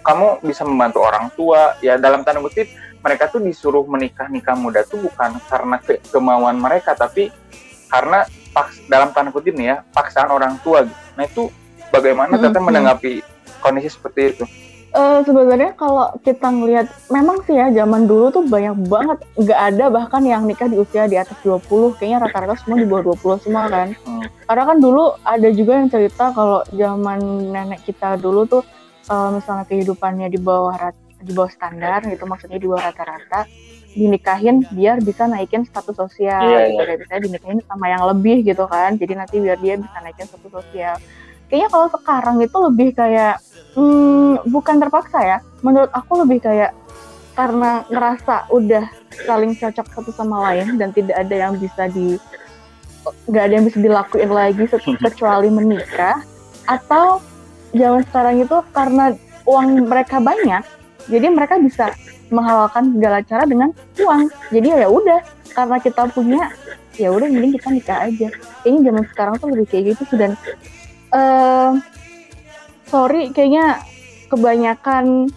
kamu 0.02 0.42
bisa 0.42 0.66
membantu 0.66 1.06
orang 1.06 1.30
tua 1.38 1.78
ya 1.84 2.00
dalam 2.02 2.26
tanda 2.26 2.42
kutip 2.42 2.66
mereka 3.06 3.30
tuh 3.30 3.44
disuruh 3.44 3.86
menikah 3.86 4.26
nikah 4.34 4.58
muda 4.58 4.82
tuh 4.82 4.98
bukan 4.98 5.38
karena 5.46 5.78
ke 5.78 6.02
kemauan 6.10 6.58
mereka 6.58 6.98
tapi 6.98 7.30
karena 7.88 8.26
paks 8.50 8.82
dalam 8.90 9.14
tanda 9.14 9.30
kutip 9.30 9.54
nih 9.54 9.78
ya 9.78 9.86
paksaan 9.94 10.34
orang 10.34 10.58
tua 10.66 10.84
gitu. 10.90 10.98
Nah 11.14 11.24
itu 11.24 11.44
bagaimana 11.94 12.34
mm 12.34 12.40
-hmm. 12.42 12.46
teteh 12.50 12.64
menanggapi 12.66 13.14
kondisi 13.60 13.90
seperti 13.92 14.22
itu? 14.34 14.46
Uh, 14.96 15.22
sebenarnya 15.28 15.76
kalau 15.76 16.10
kita 16.24 16.48
ngelihat 16.48 16.88
memang 17.12 17.44
sih 17.44 17.54
ya 17.54 17.70
zaman 17.70 18.08
dulu 18.08 18.32
tuh 18.32 18.48
banyak 18.48 18.88
banget 18.88 19.20
nggak 19.36 19.60
ada 19.76 19.86
bahkan 19.92 20.24
yang 20.24 20.48
nikah 20.48 20.66
di 20.66 20.80
usia 20.80 21.06
di 21.06 21.20
atas 21.20 21.36
20 21.44 22.00
kayaknya 22.00 22.24
rata-rata 22.24 22.56
semua 22.56 22.82
di 22.82 22.88
bawah 22.88 23.14
20 23.14 23.46
semua 23.46 23.68
kan 23.68 23.94
hmm. 23.94 24.26
karena 24.48 24.64
kan 24.64 24.78
dulu 24.80 25.14
ada 25.28 25.50
juga 25.54 25.72
yang 25.78 25.92
cerita 25.92 26.32
kalau 26.32 26.64
zaman 26.72 27.20
nenek 27.52 27.84
kita 27.84 28.16
dulu 28.18 28.48
tuh 28.48 28.64
uh, 29.12 29.30
misalnya 29.36 29.68
kehidupannya 29.68 30.32
di 30.32 30.40
bawah 30.40 30.74
rata 30.74 31.08
di 31.22 31.34
bawah 31.34 31.52
standar 31.52 32.06
gitu 32.06 32.24
maksudnya 32.30 32.62
di 32.62 32.68
bawah 32.70 32.84
rata-rata 32.88 33.50
dinikahin 33.98 34.62
biar 34.70 35.02
bisa 35.02 35.26
naikin 35.26 35.66
status 35.66 35.98
sosial 35.98 36.42
yeah, 36.46 36.70
gitu 36.70 36.82
yeah. 36.86 36.98
misalnya 37.02 37.22
dinikahin 37.26 37.60
sama 37.66 37.86
yang 37.90 38.04
lebih 38.06 38.46
gitu 38.46 38.70
kan 38.70 38.94
jadi 38.96 39.14
nanti 39.18 39.42
biar 39.42 39.58
dia 39.58 39.76
bisa 39.82 39.98
naikin 40.06 40.30
status 40.30 40.52
sosial 40.54 40.96
kayaknya 41.50 41.70
kalau 41.74 41.88
sekarang 41.90 42.38
itu 42.38 42.58
lebih 42.62 42.90
kayak 42.94 43.42
hmm, 43.78 44.50
bukan 44.50 44.82
terpaksa 44.82 45.20
ya. 45.22 45.38
Menurut 45.62 45.94
aku 45.94 46.26
lebih 46.26 46.42
kayak 46.42 46.74
karena 47.38 47.86
ngerasa 47.86 48.50
udah 48.50 48.90
saling 49.14 49.54
cocok 49.54 49.86
satu 49.94 50.10
sama 50.10 50.42
lain 50.50 50.82
dan 50.82 50.90
tidak 50.90 51.22
ada 51.22 51.36
yang 51.38 51.54
bisa 51.62 51.86
di 51.86 52.18
nggak 53.30 53.44
ada 53.46 53.54
yang 53.54 53.66
bisa 53.70 53.80
dilakuin 53.80 54.32
lagi 54.34 54.66
kecuali 55.06 55.48
menikah. 55.54 56.26
Atau 56.66 57.22
zaman 57.72 58.02
sekarang 58.10 58.42
itu 58.42 58.58
karena 58.74 59.14
uang 59.48 59.88
mereka 59.88 60.20
banyak 60.20 60.66
jadi 61.08 61.32
mereka 61.32 61.56
bisa 61.58 61.96
menghalalkan 62.28 62.92
segala 62.92 63.24
cara 63.24 63.44
dengan 63.48 63.72
uang. 63.96 64.28
Jadi 64.52 64.68
ya 64.68 64.88
udah 64.92 65.20
karena 65.56 65.78
kita 65.80 66.04
punya 66.12 66.52
ya 67.00 67.10
udah 67.10 67.28
mending 67.32 67.56
kita 67.56 67.68
nikah 67.72 68.00
aja. 68.12 68.28
Kayaknya 68.62 68.80
zaman 68.92 69.04
sekarang 69.16 69.34
tuh 69.40 69.48
lebih 69.56 69.68
kayak 69.72 69.84
gitu 69.96 70.04
dan 70.20 70.32
uh, 71.16 71.80
sorry 72.88 73.30
kayaknya 73.32 73.84
kebanyakan 74.28 75.32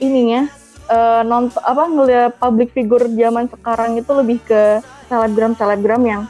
ininya 0.00 0.48
uh, 0.88 1.22
nonton 1.24 1.60
apa 1.64 1.84
ngeliat 1.88 2.32
public 2.36 2.72
figure 2.72 3.06
zaman 3.08 3.48
sekarang 3.48 3.96
itu 3.96 4.10
lebih 4.12 4.38
ke 4.44 4.80
selebgram 5.08 5.52
selebgram 5.56 6.02
yang 6.04 6.22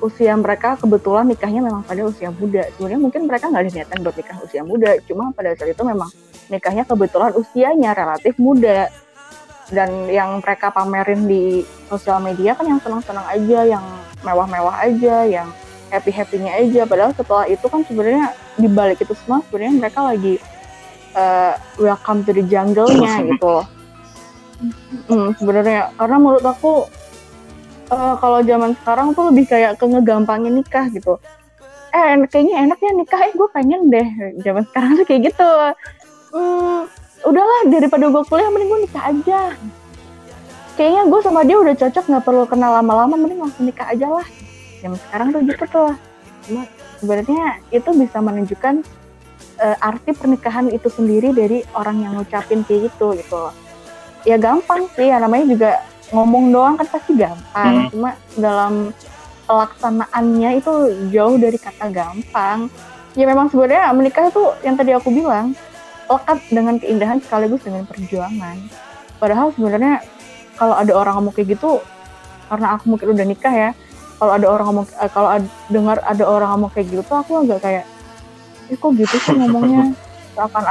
usia 0.00 0.32
mereka 0.32 0.80
kebetulan 0.80 1.28
nikahnya 1.28 1.60
memang 1.60 1.84
pada 1.84 2.08
usia 2.08 2.32
muda. 2.32 2.64
Sebenarnya 2.74 3.00
mungkin 3.00 3.28
mereka 3.28 3.52
nggak 3.52 3.62
ada 3.68 3.72
niatan 3.72 3.98
buat 4.00 4.16
nikah 4.16 4.38
usia 4.40 4.62
muda, 4.64 4.90
cuma 5.04 5.28
pada 5.36 5.52
saat 5.52 5.76
itu 5.76 5.82
memang 5.84 6.08
nikahnya 6.48 6.88
kebetulan 6.88 7.36
usianya 7.36 7.92
relatif 7.92 8.34
muda. 8.40 8.88
Dan 9.70 10.10
yang 10.10 10.42
mereka 10.42 10.74
pamerin 10.74 11.30
di 11.30 11.62
sosial 11.86 12.18
media 12.18 12.58
kan 12.58 12.66
yang 12.66 12.82
senang-senang 12.82 13.22
aja, 13.28 13.60
yang 13.78 13.84
mewah-mewah 14.26 14.82
aja, 14.82 15.22
yang 15.28 15.46
happy-happynya 15.90 16.56
aja. 16.56 16.86
Padahal 16.86 17.12
setelah 17.12 17.44
itu 17.50 17.66
kan 17.66 17.82
sebenarnya 17.84 18.32
di 18.56 18.68
balik 18.70 19.02
itu 19.02 19.12
semua 19.18 19.42
sebenarnya 19.44 19.74
mereka 19.76 20.00
lagi 20.06 20.38
uh, 21.18 21.58
welcome 21.76 22.22
to 22.22 22.30
the 22.30 22.46
jungle-nya 22.46 23.20
gitu. 23.34 23.54
Hmm, 25.10 25.34
sebenarnya. 25.36 25.90
Karena 25.98 26.16
menurut 26.16 26.46
aku 26.46 26.86
uh, 27.90 28.14
kalau 28.16 28.40
zaman 28.46 28.72
sekarang 28.80 29.12
tuh 29.12 29.28
lebih 29.34 29.44
kayak 29.50 29.76
ke 29.76 29.84
ngegampangin 29.84 30.54
nikah 30.54 30.86
gitu. 30.94 31.18
Eh 31.90 32.14
kayaknya 32.30 32.70
enaknya 32.70 32.90
nikah. 32.94 33.20
Eh 33.26 33.32
gue 33.34 33.48
pengen 33.50 33.90
deh. 33.90 34.08
Zaman 34.40 34.62
sekarang 34.70 34.90
tuh 35.02 35.04
kayak 35.04 35.34
gitu. 35.34 35.50
Hmm, 36.30 36.86
udahlah 37.26 37.60
daripada 37.66 38.06
gue 38.06 38.22
kuliah 38.30 38.48
mending 38.48 38.70
gue 38.70 38.80
nikah 38.86 39.04
aja. 39.10 39.40
Kayaknya 40.78 41.02
gue 41.12 41.20
sama 41.20 41.40
dia 41.44 41.58
udah 41.58 41.74
cocok 41.76 42.04
nggak 42.08 42.24
perlu 42.24 42.44
kenal 42.46 42.70
lama-lama 42.78 43.18
mending 43.18 43.42
langsung 43.42 43.68
nikah 43.68 43.90
aja 43.90 44.06
lah 44.06 44.24
zaman 44.80 44.98
sekarang 45.08 45.28
tuh 45.32 45.40
gitu 45.46 45.64
tuh. 45.68 45.92
Cuma 46.48 46.62
sebenarnya 47.00 47.60
itu 47.72 47.90
bisa 47.96 48.18
menunjukkan 48.20 48.74
uh, 49.60 49.76
arti 49.80 50.10
pernikahan 50.16 50.66
itu 50.72 50.88
sendiri 50.88 51.30
dari 51.36 51.62
orang 51.76 52.02
yang 52.02 52.12
ngucapin 52.16 52.64
kayak 52.64 52.90
gitu 52.92 53.16
gitu. 53.16 53.52
Ya 54.28 54.36
gampang 54.36 54.88
sih 54.96 55.08
ya 55.08 55.16
namanya 55.20 55.46
juga 55.48 55.70
ngomong 56.10 56.50
doang 56.50 56.74
kan 56.76 56.88
pasti 56.88 57.12
gampang. 57.16 57.86
Hmm. 57.86 57.88
cuma 57.92 58.10
dalam 58.36 58.74
pelaksanaannya 59.48 60.50
itu 60.60 60.72
jauh 61.12 61.36
dari 61.36 61.58
kata 61.58 61.86
gampang. 61.92 62.68
Ya 63.18 63.24
memang 63.26 63.50
sebenarnya 63.50 63.90
menikah 63.90 64.30
itu 64.30 64.42
yang 64.62 64.78
tadi 64.78 64.94
aku 64.94 65.10
bilang 65.10 65.56
lekat 66.10 66.38
dengan 66.50 66.74
keindahan 66.78 67.18
sekaligus 67.22 67.62
dengan 67.62 67.86
perjuangan. 67.86 68.56
Padahal 69.18 69.54
sebenarnya 69.54 70.02
kalau 70.58 70.74
ada 70.76 70.92
orang 70.92 71.14
ngomong 71.18 71.34
kayak 71.34 71.56
gitu 71.56 71.80
karena 72.50 72.74
aku 72.74 72.84
mungkin 72.90 73.14
udah 73.14 73.26
nikah 73.26 73.54
ya 73.54 73.70
kalau 74.20 74.32
ada 74.36 74.46
orang 74.52 74.66
ngomong 74.68 74.86
eh, 74.86 75.10
kalau 75.10 75.28
ad, 75.32 75.44
dengar 75.72 75.96
ada 76.04 76.24
orang 76.28 76.48
ngomong 76.52 76.70
kayak 76.76 76.92
gitu 76.92 77.08
aku 77.08 77.40
agak 77.40 77.64
kayak 77.64 77.84
eh 78.68 78.76
kok 78.76 78.92
gitu 78.92 79.16
sih 79.16 79.32
ngomongnya? 79.34 79.96
Seakan 80.36 80.64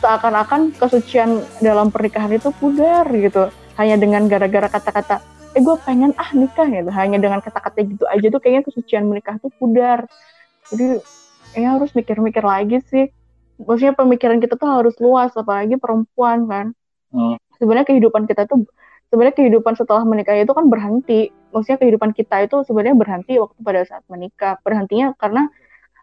seakan-akan 0.00 0.60
kesucian 0.74 1.44
dalam 1.60 1.92
pernikahan 1.92 2.32
itu 2.32 2.48
pudar 2.56 3.06
gitu. 3.12 3.52
Hanya 3.76 4.00
dengan 4.00 4.26
gara-gara 4.26 4.66
kata-kata 4.72 5.20
eh 5.54 5.62
gue 5.62 5.76
pengen 5.84 6.16
ah 6.16 6.32
nikah 6.32 6.66
gitu. 6.66 6.90
Hanya 6.90 7.20
dengan 7.20 7.44
kata-kata 7.44 7.78
gitu 7.84 8.04
aja 8.08 8.26
tuh 8.32 8.40
kayaknya 8.40 8.64
kesucian 8.66 9.04
menikah 9.06 9.36
tuh 9.38 9.52
pudar. 9.60 10.08
Jadi 10.72 10.98
ya 11.54 11.76
harus 11.76 11.92
mikir-mikir 11.92 12.42
lagi 12.42 12.80
sih. 12.88 13.12
Maksudnya 13.60 13.94
pemikiran 13.94 14.42
kita 14.42 14.58
tuh 14.58 14.66
harus 14.66 14.96
luas 14.98 15.30
apalagi 15.36 15.76
perempuan 15.76 16.48
kan. 16.48 16.66
Hmm. 17.14 17.38
sebenarnya 17.62 17.86
kehidupan 17.86 18.26
kita 18.26 18.50
tuh 18.50 18.66
sebenarnya 19.06 19.38
kehidupan 19.38 19.78
setelah 19.78 20.02
menikah 20.02 20.34
itu 20.34 20.50
kan 20.50 20.66
berhenti 20.66 21.30
maksudnya 21.54 21.78
kehidupan 21.78 22.10
kita 22.10 22.42
itu 22.44 22.66
sebenarnya 22.66 22.98
berhenti 22.98 23.38
waktu 23.38 23.58
pada 23.62 23.80
saat 23.86 24.02
menikah 24.10 24.58
berhentinya 24.66 25.14
karena 25.14 25.46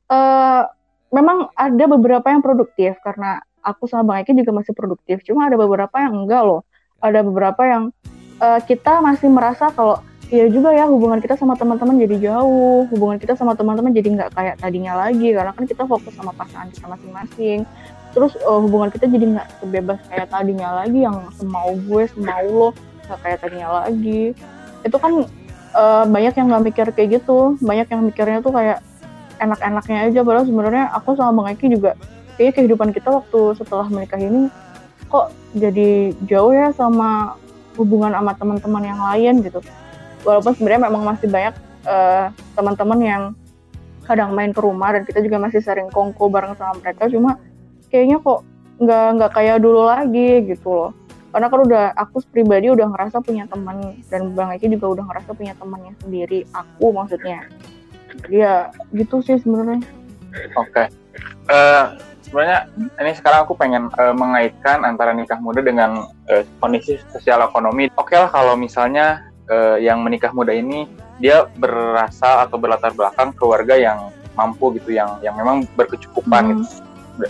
uh, 0.07 0.63
memang 1.11 1.51
ada 1.53 1.85
beberapa 1.91 2.31
yang 2.31 2.39
produktif 2.39 2.95
karena 3.03 3.43
aku 3.59 3.85
sama 3.91 4.15
Bang 4.15 4.23
Eki 4.23 4.41
juga 4.41 4.63
masih 4.63 4.71
produktif 4.71 5.21
cuma 5.27 5.51
ada 5.51 5.59
beberapa 5.59 5.93
yang 5.99 6.23
enggak 6.23 6.41
loh 6.47 6.63
ada 7.03 7.19
beberapa 7.19 7.61
yang 7.67 7.83
uh, 8.39 8.59
kita 8.63 9.03
masih 9.03 9.27
merasa 9.27 9.69
kalau 9.75 9.99
ya 10.31 10.47
juga 10.47 10.71
ya 10.71 10.87
hubungan 10.87 11.19
kita 11.19 11.35
sama 11.35 11.59
teman-teman 11.59 11.99
jadi 11.99 12.31
jauh, 12.31 12.87
hubungan 12.87 13.19
kita 13.19 13.35
sama 13.35 13.51
teman-teman 13.51 13.91
jadi 13.91 14.07
nggak 14.15 14.31
kayak 14.31 14.55
tadinya 14.63 14.95
lagi 14.95 15.35
karena 15.35 15.51
kan 15.51 15.67
kita 15.67 15.83
fokus 15.83 16.15
sama 16.15 16.31
pasangan 16.31 16.71
kita 16.71 16.87
masing-masing. 16.87 17.67
Terus 18.15 18.39
uh, 18.47 18.59
hubungan 18.63 18.87
kita 18.95 19.11
jadi 19.11 19.25
nggak 19.35 19.47
sebebas 19.59 19.99
kayak 20.07 20.31
tadinya 20.31 20.83
lagi 20.83 21.03
yang 21.03 21.19
semau 21.35 21.75
gue, 21.75 22.07
semau 22.15 22.47
lo, 22.47 22.69
nggak 23.11 23.19
kayak 23.19 23.37
tadinya 23.43 23.69
lagi. 23.83 24.31
Itu 24.87 24.97
kan 24.97 25.27
uh, 25.75 26.03
banyak 26.07 26.33
yang 26.35 26.47
nggak 26.51 26.63
mikir 26.71 26.87
kayak 26.95 27.09
gitu, 27.21 27.55
banyak 27.59 27.87
yang 27.89 28.01
mikirnya 28.05 28.39
tuh 28.43 28.53
kayak 28.53 28.79
enak-enaknya 29.41 29.97
aja. 30.11 30.19
Padahal 30.21 30.45
sebenarnya 30.45 30.85
aku 30.93 31.17
sama 31.17 31.43
Bang 31.43 31.57
Eki 31.57 31.75
juga 31.75 31.97
kayaknya 32.35 32.53
kehidupan 32.57 32.89
kita 32.95 33.09
waktu 33.11 33.41
setelah 33.59 33.85
menikah 33.91 34.17
ini 34.17 34.47
kok 35.11 35.35
jadi 35.51 36.15
jauh 36.23 36.55
ya 36.55 36.71
sama 36.71 37.35
hubungan 37.75 38.15
sama 38.15 38.31
teman-teman 38.37 38.83
yang 38.85 38.99
lain 39.01 39.33
gitu. 39.43 39.59
Walaupun 40.23 40.53
sebenarnya 40.55 40.87
memang 40.87 41.03
masih 41.03 41.27
banyak 41.27 41.55
uh, 41.89 42.29
teman-teman 42.55 42.99
yang 43.01 43.23
kadang 44.05 44.33
main 44.33 44.51
ke 44.51 44.61
rumah 44.61 44.91
dan 44.95 45.03
kita 45.07 45.23
juga 45.23 45.37
masih 45.39 45.61
sering 45.63 45.87
kongko 45.91 46.29
bareng 46.31 46.55
sama 46.55 46.79
mereka. 46.79 47.09
Cuma 47.11 47.41
kayaknya 47.91 48.23
kok 48.23 48.47
nggak 48.81 49.07
nggak 49.19 49.31
kayak 49.37 49.57
dulu 49.61 49.85
lagi 49.85 50.41
gitu 50.49 50.69
loh 50.73 50.91
karena 51.31 51.47
kan 51.47 51.59
udah 51.63 51.83
aku 51.95 52.21
pribadi 52.29 52.67
udah 52.69 52.91
ngerasa 52.91 53.23
punya 53.23 53.47
teman 53.47 53.95
dan 54.11 54.35
bang 54.35 54.51
Eki 54.59 54.75
juga 54.75 54.99
udah 54.99 55.05
ngerasa 55.07 55.31
punya 55.33 55.53
temannya 55.55 55.95
sendiri 56.03 56.43
aku 56.51 56.91
maksudnya 56.91 57.47
jadi 58.27 58.37
ya 58.37 58.55
gitu 58.91 59.23
sih 59.23 59.39
sebenarnya 59.39 59.79
oke 60.59 60.67
okay. 60.67 60.85
uh, 61.47 61.55
eh, 61.55 61.83
sebenarnya 62.27 62.59
ini 62.99 63.11
sekarang 63.15 63.39
aku 63.47 63.55
pengen 63.55 63.87
uh, 63.95 64.11
mengaitkan 64.11 64.83
antara 64.83 65.15
nikah 65.15 65.39
muda 65.39 65.63
dengan 65.63 66.11
uh, 66.27 66.43
kondisi 66.59 66.99
sosial 67.15 67.43
ekonomi 67.47 67.87
oke 67.95 68.11
okay 68.11 68.19
lah 68.19 68.29
kalau 68.29 68.59
misalnya 68.59 69.31
uh, 69.47 69.79
yang 69.79 70.03
menikah 70.03 70.35
muda 70.35 70.51
ini 70.51 70.87
dia 71.23 71.47
berasal 71.59 72.43
atau 72.49 72.59
berlatar 72.59 72.91
belakang 72.91 73.31
keluarga 73.37 73.79
yang 73.79 74.11
mampu 74.35 74.75
gitu 74.79 74.95
yang 74.95 75.19
yang 75.23 75.35
memang 75.35 75.67
berkecukupan 75.75 76.43
hmm. 76.43 76.51
gitu 76.63 76.83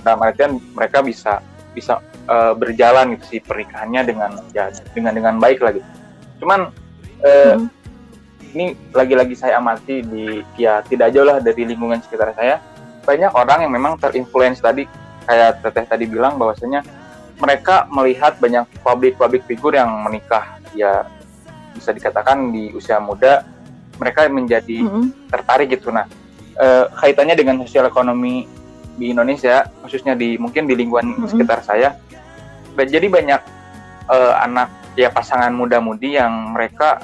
dalam 0.06 0.22
artian 0.22 0.62
mereka 0.78 1.02
bisa 1.02 1.42
bisa 1.74 2.00
uh, 2.28 2.54
berjalan 2.58 3.18
gitu 3.18 3.38
sih 3.38 3.40
pernikahannya 3.42 4.02
dengan 4.06 4.32
ya 4.52 4.70
dengan 4.94 5.14
dengan 5.16 5.36
baik 5.40 5.62
lagi. 5.64 5.82
Cuman 6.42 6.74
uh, 7.24 7.56
hmm. 7.58 7.68
ini 8.54 8.66
lagi-lagi 8.92 9.34
saya 9.38 9.58
amati 9.62 10.04
di 10.04 10.42
ya 10.58 10.82
tidak 10.86 11.14
jauh 11.14 11.26
lah 11.26 11.38
dari 11.40 11.66
lingkungan 11.66 12.02
sekitar 12.04 12.34
saya 12.36 12.62
banyak 13.02 13.32
orang 13.34 13.66
yang 13.66 13.74
memang 13.74 13.98
terinfluence 13.98 14.62
tadi 14.62 14.86
kayak 15.26 15.62
teteh 15.66 15.86
tadi 15.90 16.06
bilang 16.06 16.38
bahwasanya 16.38 16.86
mereka 17.42 17.90
melihat 17.90 18.38
banyak 18.38 18.70
publik-publik 18.86 19.42
figur 19.50 19.74
yang 19.74 19.90
menikah 20.06 20.62
ya 20.78 21.10
bisa 21.74 21.90
dikatakan 21.90 22.54
di 22.54 22.70
usia 22.78 23.02
muda 23.02 23.42
mereka 23.98 24.30
menjadi 24.30 24.86
-hmm. 24.86 25.30
tertarik 25.34 25.74
gitu 25.74 25.90
nah 25.90 26.06
uh, 26.62 26.86
kaitannya 27.02 27.34
dengan 27.34 27.58
sosial 27.66 27.90
ekonomi 27.90 28.46
di 29.00 29.12
Indonesia 29.12 29.68
khususnya 29.84 30.16
di 30.16 30.36
mungkin 30.36 30.68
di 30.68 30.76
lingkungan 30.76 31.16
-hmm. 31.16 31.30
sekitar 31.30 31.60
saya 31.64 31.96
jadi 32.76 33.08
banyak 33.12 33.42
uh, 34.08 34.34
anak 34.42 34.72
ya 34.96 35.12
pasangan 35.12 35.52
muda-mudi 35.54 36.20
yang 36.20 36.56
mereka 36.56 37.04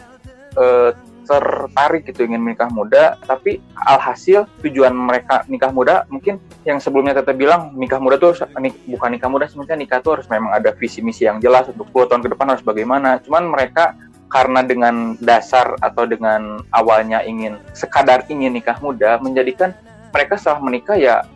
uh, 0.56 0.92
tertarik 1.28 2.08
gitu 2.08 2.24
ingin 2.24 2.40
menikah 2.40 2.72
muda 2.72 3.20
tapi 3.28 3.60
alhasil 3.84 4.48
tujuan 4.64 4.96
mereka 4.96 5.44
nikah 5.52 5.76
muda 5.76 6.08
mungkin 6.08 6.40
yang 6.64 6.80
sebelumnya 6.80 7.20
tetap 7.20 7.36
bilang 7.36 7.76
nikah 7.76 8.00
muda 8.00 8.16
tuh 8.16 8.32
nik, 8.64 8.80
bukan 8.88 9.12
nikah 9.12 9.28
muda 9.28 9.46
sebenarnya 9.52 9.76
nikah 9.76 10.00
tuh 10.00 10.18
harus 10.18 10.28
memang 10.32 10.56
ada 10.56 10.72
visi 10.72 11.04
misi 11.04 11.28
yang 11.28 11.44
jelas 11.44 11.68
untuk 11.68 11.92
10 11.92 12.16
tahun 12.16 12.22
ke 12.24 12.30
depan 12.32 12.48
harus 12.56 12.64
bagaimana 12.64 13.20
cuman 13.28 13.44
mereka 13.52 14.00
karena 14.32 14.64
dengan 14.64 15.20
dasar 15.20 15.76
atau 15.84 16.08
dengan 16.08 16.64
awalnya 16.72 17.24
ingin 17.28 17.60
sekadar 17.76 18.24
ingin 18.32 18.56
nikah 18.56 18.80
muda 18.80 19.20
menjadikan 19.20 19.76
mereka 20.16 20.40
setelah 20.40 20.64
menikah 20.64 20.96
ya 20.96 21.28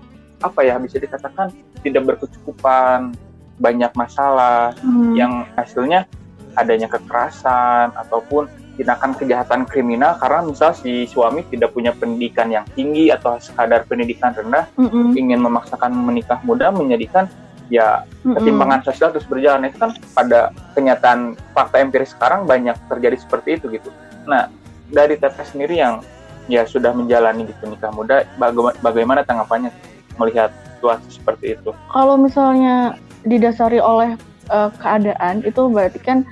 apa 0.42 0.66
ya 0.66 0.76
bisa 0.82 0.98
dikatakan 0.98 1.54
tidak 1.86 2.04
berkecukupan 2.14 3.14
banyak 3.62 3.94
masalah 3.94 4.74
hmm. 4.82 5.14
yang 5.14 5.46
hasilnya 5.54 6.10
adanya 6.58 6.90
kekerasan 6.92 7.94
ataupun 7.96 8.50
tindakan 8.76 9.14
kejahatan 9.14 9.62
kriminal 9.70 10.18
karena 10.18 10.42
misal 10.48 10.74
si 10.74 11.06
suami 11.06 11.46
tidak 11.48 11.72
punya 11.76 11.94
pendidikan 11.94 12.50
yang 12.50 12.66
tinggi 12.74 13.14
atau 13.14 13.38
sekadar 13.38 13.86
pendidikan 13.86 14.34
rendah 14.34 14.66
mm 14.76 15.14
ingin 15.14 15.40
memaksakan 15.44 15.92
menikah 15.94 16.42
muda 16.42 16.74
menjadikan 16.74 17.30
ya 17.72 18.04
ketimpangan 18.26 18.84
sosial 18.84 19.16
terus 19.16 19.24
berjalan 19.30 19.70
itu 19.70 19.80
kan 19.80 19.96
pada 20.12 20.52
kenyataan 20.76 21.40
fakta 21.56 21.80
empiris 21.80 22.12
sekarang 22.12 22.44
banyak 22.44 22.76
terjadi 22.92 23.16
seperti 23.16 23.62
itu 23.62 23.72
gitu. 23.72 23.90
Nah 24.28 24.52
dari 24.92 25.16
teteh 25.16 25.48
sendiri 25.48 25.80
yang 25.80 26.04
ya 26.52 26.68
sudah 26.68 26.92
menjalani 26.92 27.48
gitu 27.48 27.64
nikah 27.72 27.94
muda 27.96 28.28
baga 28.36 28.76
bagaimana 28.84 29.24
tanggapannya 29.24 29.72
melihat 30.20 30.50
situasi 30.78 31.22
seperti 31.22 31.46
itu? 31.60 31.72
Kalau 31.94 32.16
misalnya 32.18 32.98
didasari 33.22 33.78
oleh 33.78 34.18
uh, 34.50 34.74
keadaan 34.82 35.46
itu 35.46 35.62
berarti 35.70 36.00
kan 36.02 36.26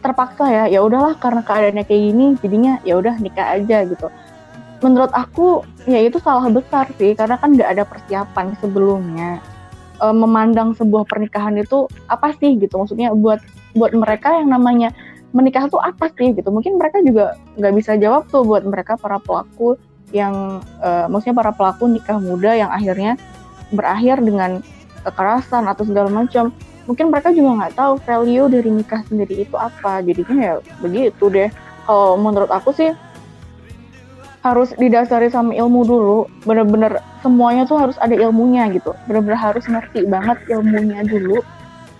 terpaksa 0.00 0.48
ya 0.48 0.64
ya 0.68 0.80
udahlah 0.80 1.12
karena 1.20 1.44
keadaannya 1.44 1.84
kayak 1.84 2.02
gini 2.12 2.26
jadinya 2.40 2.72
ya 2.84 2.96
udah 2.96 3.16
nikah 3.20 3.56
aja 3.56 3.84
gitu. 3.84 4.08
Menurut 4.80 5.12
aku 5.12 5.60
ya 5.84 6.00
itu 6.00 6.16
salah 6.24 6.48
besar 6.48 6.88
sih 6.96 7.12
karena 7.12 7.36
kan 7.36 7.52
nggak 7.52 7.68
ada 7.68 7.84
persiapan 7.84 8.56
sebelumnya. 8.64 9.44
E, 10.00 10.06
memandang 10.16 10.72
sebuah 10.72 11.04
pernikahan 11.04 11.60
itu 11.60 11.84
apa 12.08 12.32
sih 12.40 12.56
gitu 12.56 12.80
maksudnya 12.80 13.12
buat 13.12 13.44
buat 13.76 13.92
mereka 13.92 14.40
yang 14.40 14.48
namanya 14.48 14.88
menikah 15.36 15.68
tuh 15.68 15.84
apa 15.84 16.08
sih 16.16 16.32
gitu. 16.32 16.48
Mungkin 16.48 16.80
mereka 16.80 17.04
juga 17.04 17.36
nggak 17.60 17.74
bisa 17.76 17.92
jawab 18.00 18.24
tuh 18.32 18.40
buat 18.40 18.64
mereka 18.64 18.96
para 18.96 19.20
pelaku 19.20 19.76
yang 20.10 20.64
e, 20.82 20.90
maksudnya 21.06 21.36
para 21.36 21.52
pelaku 21.54 21.86
nikah 21.86 22.18
muda 22.18 22.54
yang 22.54 22.70
akhirnya 22.70 23.14
berakhir 23.70 24.18
dengan 24.22 24.60
kekerasan 25.06 25.66
atau 25.70 25.86
segala 25.86 26.10
macam. 26.10 26.50
Mungkin 26.88 27.14
mereka 27.14 27.30
juga 27.30 27.50
nggak 27.64 27.74
tahu 27.78 27.92
value 28.02 28.46
dari 28.50 28.70
nikah 28.70 29.02
sendiri 29.06 29.46
itu 29.46 29.54
apa. 29.54 30.02
Jadinya 30.02 30.36
ya 30.38 30.54
begitu 30.82 31.30
deh. 31.30 31.48
Kalau 31.86 32.18
menurut 32.18 32.50
aku 32.50 32.74
sih 32.74 32.90
harus 34.42 34.72
didasari 34.74 35.30
sama 35.30 35.54
ilmu 35.54 35.86
dulu. 35.86 36.18
Bener-bener 36.42 36.98
semuanya 37.22 37.62
tuh 37.68 37.78
harus 37.78 37.96
ada 38.02 38.16
ilmunya 38.16 38.66
gitu. 38.74 38.90
Bener-bener 39.06 39.38
harus 39.38 39.62
ngerti 39.70 40.08
banget 40.10 40.42
ilmunya 40.50 41.06
dulu. 41.06 41.38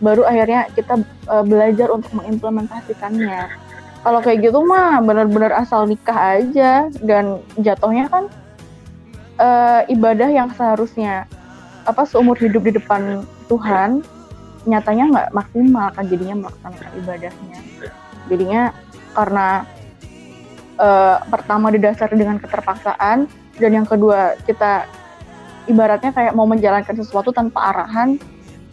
Baru 0.00 0.24
akhirnya 0.24 0.66
kita 0.72 0.98
uh, 1.28 1.44
belajar 1.44 1.92
untuk 1.92 2.10
mengimplementasikannya 2.16 3.69
kalau 4.00 4.20
kayak 4.24 4.48
gitu 4.48 4.64
mah 4.64 5.00
bener-bener 5.04 5.52
asal 5.52 5.84
nikah 5.84 6.40
aja. 6.40 6.88
Dan 7.00 7.44
jatuhnya 7.60 8.08
kan 8.08 8.24
uh, 9.40 9.82
ibadah 9.88 10.28
yang 10.32 10.48
seharusnya 10.56 11.28
apa 11.84 12.04
seumur 12.04 12.36
hidup 12.36 12.64
di 12.64 12.76
depan 12.76 13.24
Tuhan 13.48 14.04
nyatanya 14.68 15.04
nggak 15.08 15.28
maksimal 15.32 15.88
kan 15.96 16.04
jadinya 16.08 16.36
melaksanakan 16.46 16.92
ibadahnya. 17.00 17.58
Jadinya 18.28 18.62
karena 19.16 19.48
uh, 20.76 21.16
pertama 21.28 21.72
didasari 21.72 22.16
dengan 22.16 22.36
keterpaksaan 22.36 23.26
dan 23.56 23.70
yang 23.72 23.88
kedua 23.88 24.36
kita 24.44 24.84
ibaratnya 25.68 26.12
kayak 26.12 26.36
mau 26.36 26.48
menjalankan 26.48 26.96
sesuatu 26.96 27.32
tanpa 27.32 27.72
arahan 27.74 28.16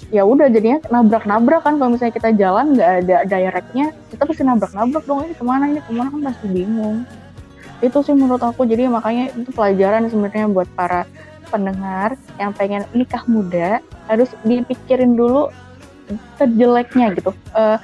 ya 0.08 0.24
udah 0.24 0.48
jadinya 0.48 0.80
nabrak-nabrak 0.88 1.68
kan 1.68 1.76
kalau 1.76 1.92
misalnya 1.92 2.16
kita 2.16 2.30
jalan 2.40 2.80
nggak 2.80 2.92
ada 3.04 3.16
directnya 3.28 3.92
kita 4.08 4.24
pasti 4.24 4.44
nabrak-nabrak 4.48 5.04
dong 5.04 5.20
ini 5.28 5.36
ke 5.36 5.44
mana 5.44 5.64
ini 5.68 5.82
ke 5.84 5.92
mana? 5.92 6.08
Kan 6.12 6.22
pasti 6.24 6.46
bingung. 6.48 7.04
Itu 7.84 8.00
sih 8.02 8.16
menurut 8.16 8.42
aku 8.42 8.64
jadi 8.64 8.88
makanya 8.88 9.36
itu 9.36 9.52
pelajaran 9.52 10.08
sebenarnya 10.08 10.48
buat 10.48 10.70
para 10.74 11.04
pendengar 11.52 12.16
yang 12.40 12.52
pengen 12.56 12.84
nikah 12.92 13.24
muda 13.28 13.80
harus 14.08 14.32
dipikirin 14.48 15.16
dulu 15.16 15.52
terjeleknya 16.40 17.12
gitu. 17.20 17.32
Uh, 17.52 17.76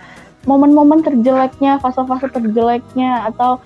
momen-momen 0.47 1.03
terjeleknya 1.03 1.79
fase-fase 1.79 2.27
terjeleknya 2.31 3.27
atau 3.31 3.59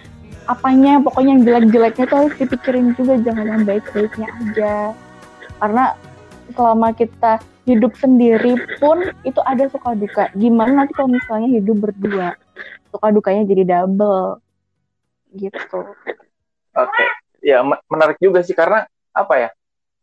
apanya 0.47 0.97
pokoknya 1.03 1.37
yang 1.37 1.43
jelek-jeleknya 1.43 2.03
itu 2.07 2.15
harus 2.15 2.33
dipikirin 2.39 2.85
juga 2.95 3.13
jangan 3.21 3.45
yang 3.45 3.63
baik-baiknya 3.65 4.27
aja. 4.29 4.75
Karena 5.57 5.83
selama 6.53 6.93
kita 6.95 7.41
hidup 7.67 7.93
sendiri 7.99 8.55
pun 8.79 9.11
itu 9.27 9.41
ada 9.43 9.67
suka 9.67 9.91
duka 9.97 10.31
gimana 10.37 10.83
nanti 10.83 10.95
kalau 10.95 11.11
misalnya 11.11 11.51
hidup 11.51 11.77
berdua 11.89 12.37
suka 12.91 13.07
dukanya 13.11 13.43
jadi 13.43 13.63
double 13.67 14.39
gitu 15.35 15.59
oke 15.75 16.87
okay. 16.87 17.07
ya 17.43 17.59
menarik 17.91 18.15
juga 18.23 18.39
sih 18.45 18.55
karena 18.55 18.87
apa 19.11 19.33
ya 19.35 19.49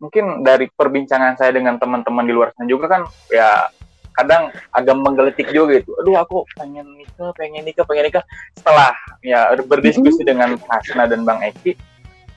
mungkin 0.02 0.44
dari 0.44 0.68
perbincangan 0.68 1.40
saya 1.40 1.54
dengan 1.54 1.80
teman-teman 1.80 2.28
di 2.28 2.33
luar 2.37 2.52
sana 2.52 2.68
juga 2.68 2.87
kan 2.90 3.02
ya 3.33 3.72
kadang 4.14 4.54
agak 4.70 4.94
menggelitik 4.94 5.50
juga 5.50 5.83
gitu. 5.83 5.90
Aduh 6.02 6.14
aku 6.14 6.46
pengen 6.54 6.87
nikah, 6.94 7.35
pengen 7.35 7.66
nikah, 7.66 7.83
pengen 7.83 8.07
nikah. 8.09 8.24
Setelah 8.54 8.94
ya 9.26 9.50
berdiskusi 9.59 10.22
mm-hmm. 10.22 10.30
dengan 10.30 10.50
Hasna 10.70 11.11
dan 11.11 11.26
Bang 11.26 11.42
Eki, 11.42 11.74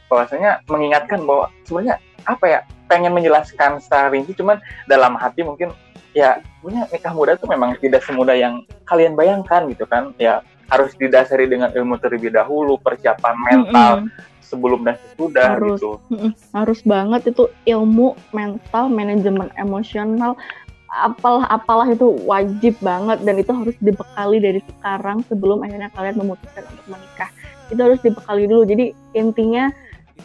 bahwasanya 0.10 0.65
mengingatkan 0.67 1.22
bahwa 1.24 1.54
sebenarnya 1.70 2.02
apa 2.26 2.46
ya 2.50 2.60
pengen 2.88 3.13
menjelaskan 3.13 3.84
secara 3.84 4.10
rinci, 4.10 4.34
cuman 4.34 4.60
dalam 4.89 5.13
hati 5.19 5.43
mungkin 5.43 5.71
ya 6.15 6.41
punya 6.63 6.89
nikah 6.89 7.13
muda 7.13 7.38
itu 7.38 7.45
memang 7.45 7.78
tidak 7.78 8.02
semudah 8.02 8.34
yang 8.34 8.65
kalian 8.89 9.13
bayangkan 9.13 9.67
gitu 9.69 9.86
kan. 9.86 10.15
Ya 10.17 10.41
harus 10.67 10.91
didasari 11.00 11.47
dengan 11.47 11.71
ilmu 11.71 11.95
terlebih 12.00 12.34
dahulu, 12.36 12.76
persiapan 12.82 13.36
mental, 13.39 13.93
mm-hmm 14.04 14.36
sebelum 14.47 14.88
dan 14.88 14.95
sesudah 14.95 15.60
harus, 15.60 15.80
gitu. 15.80 16.00
Harus 16.56 16.80
banget 16.88 17.36
itu 17.36 17.52
ilmu 17.67 18.15
mental, 18.32 18.88
manajemen 18.88 19.52
emosional, 19.60 20.39
apalah 20.88 21.43
apalah 21.52 21.88
itu 21.91 22.15
wajib 22.23 22.80
banget 22.80 23.19
dan 23.28 23.36
itu 23.36 23.52
harus 23.52 23.76
dibekali 23.84 24.39
dari 24.39 24.63
sekarang 24.63 25.19
sebelum 25.28 25.67
akhirnya 25.67 25.91
kalian 25.91 26.15
memutuskan 26.15 26.63
untuk 26.71 26.88
menikah. 26.88 27.30
Itu 27.67 27.80
harus 27.84 28.00
dibekali 28.00 28.47
dulu. 28.47 28.63
Jadi 28.63 28.95
intinya 29.12 29.67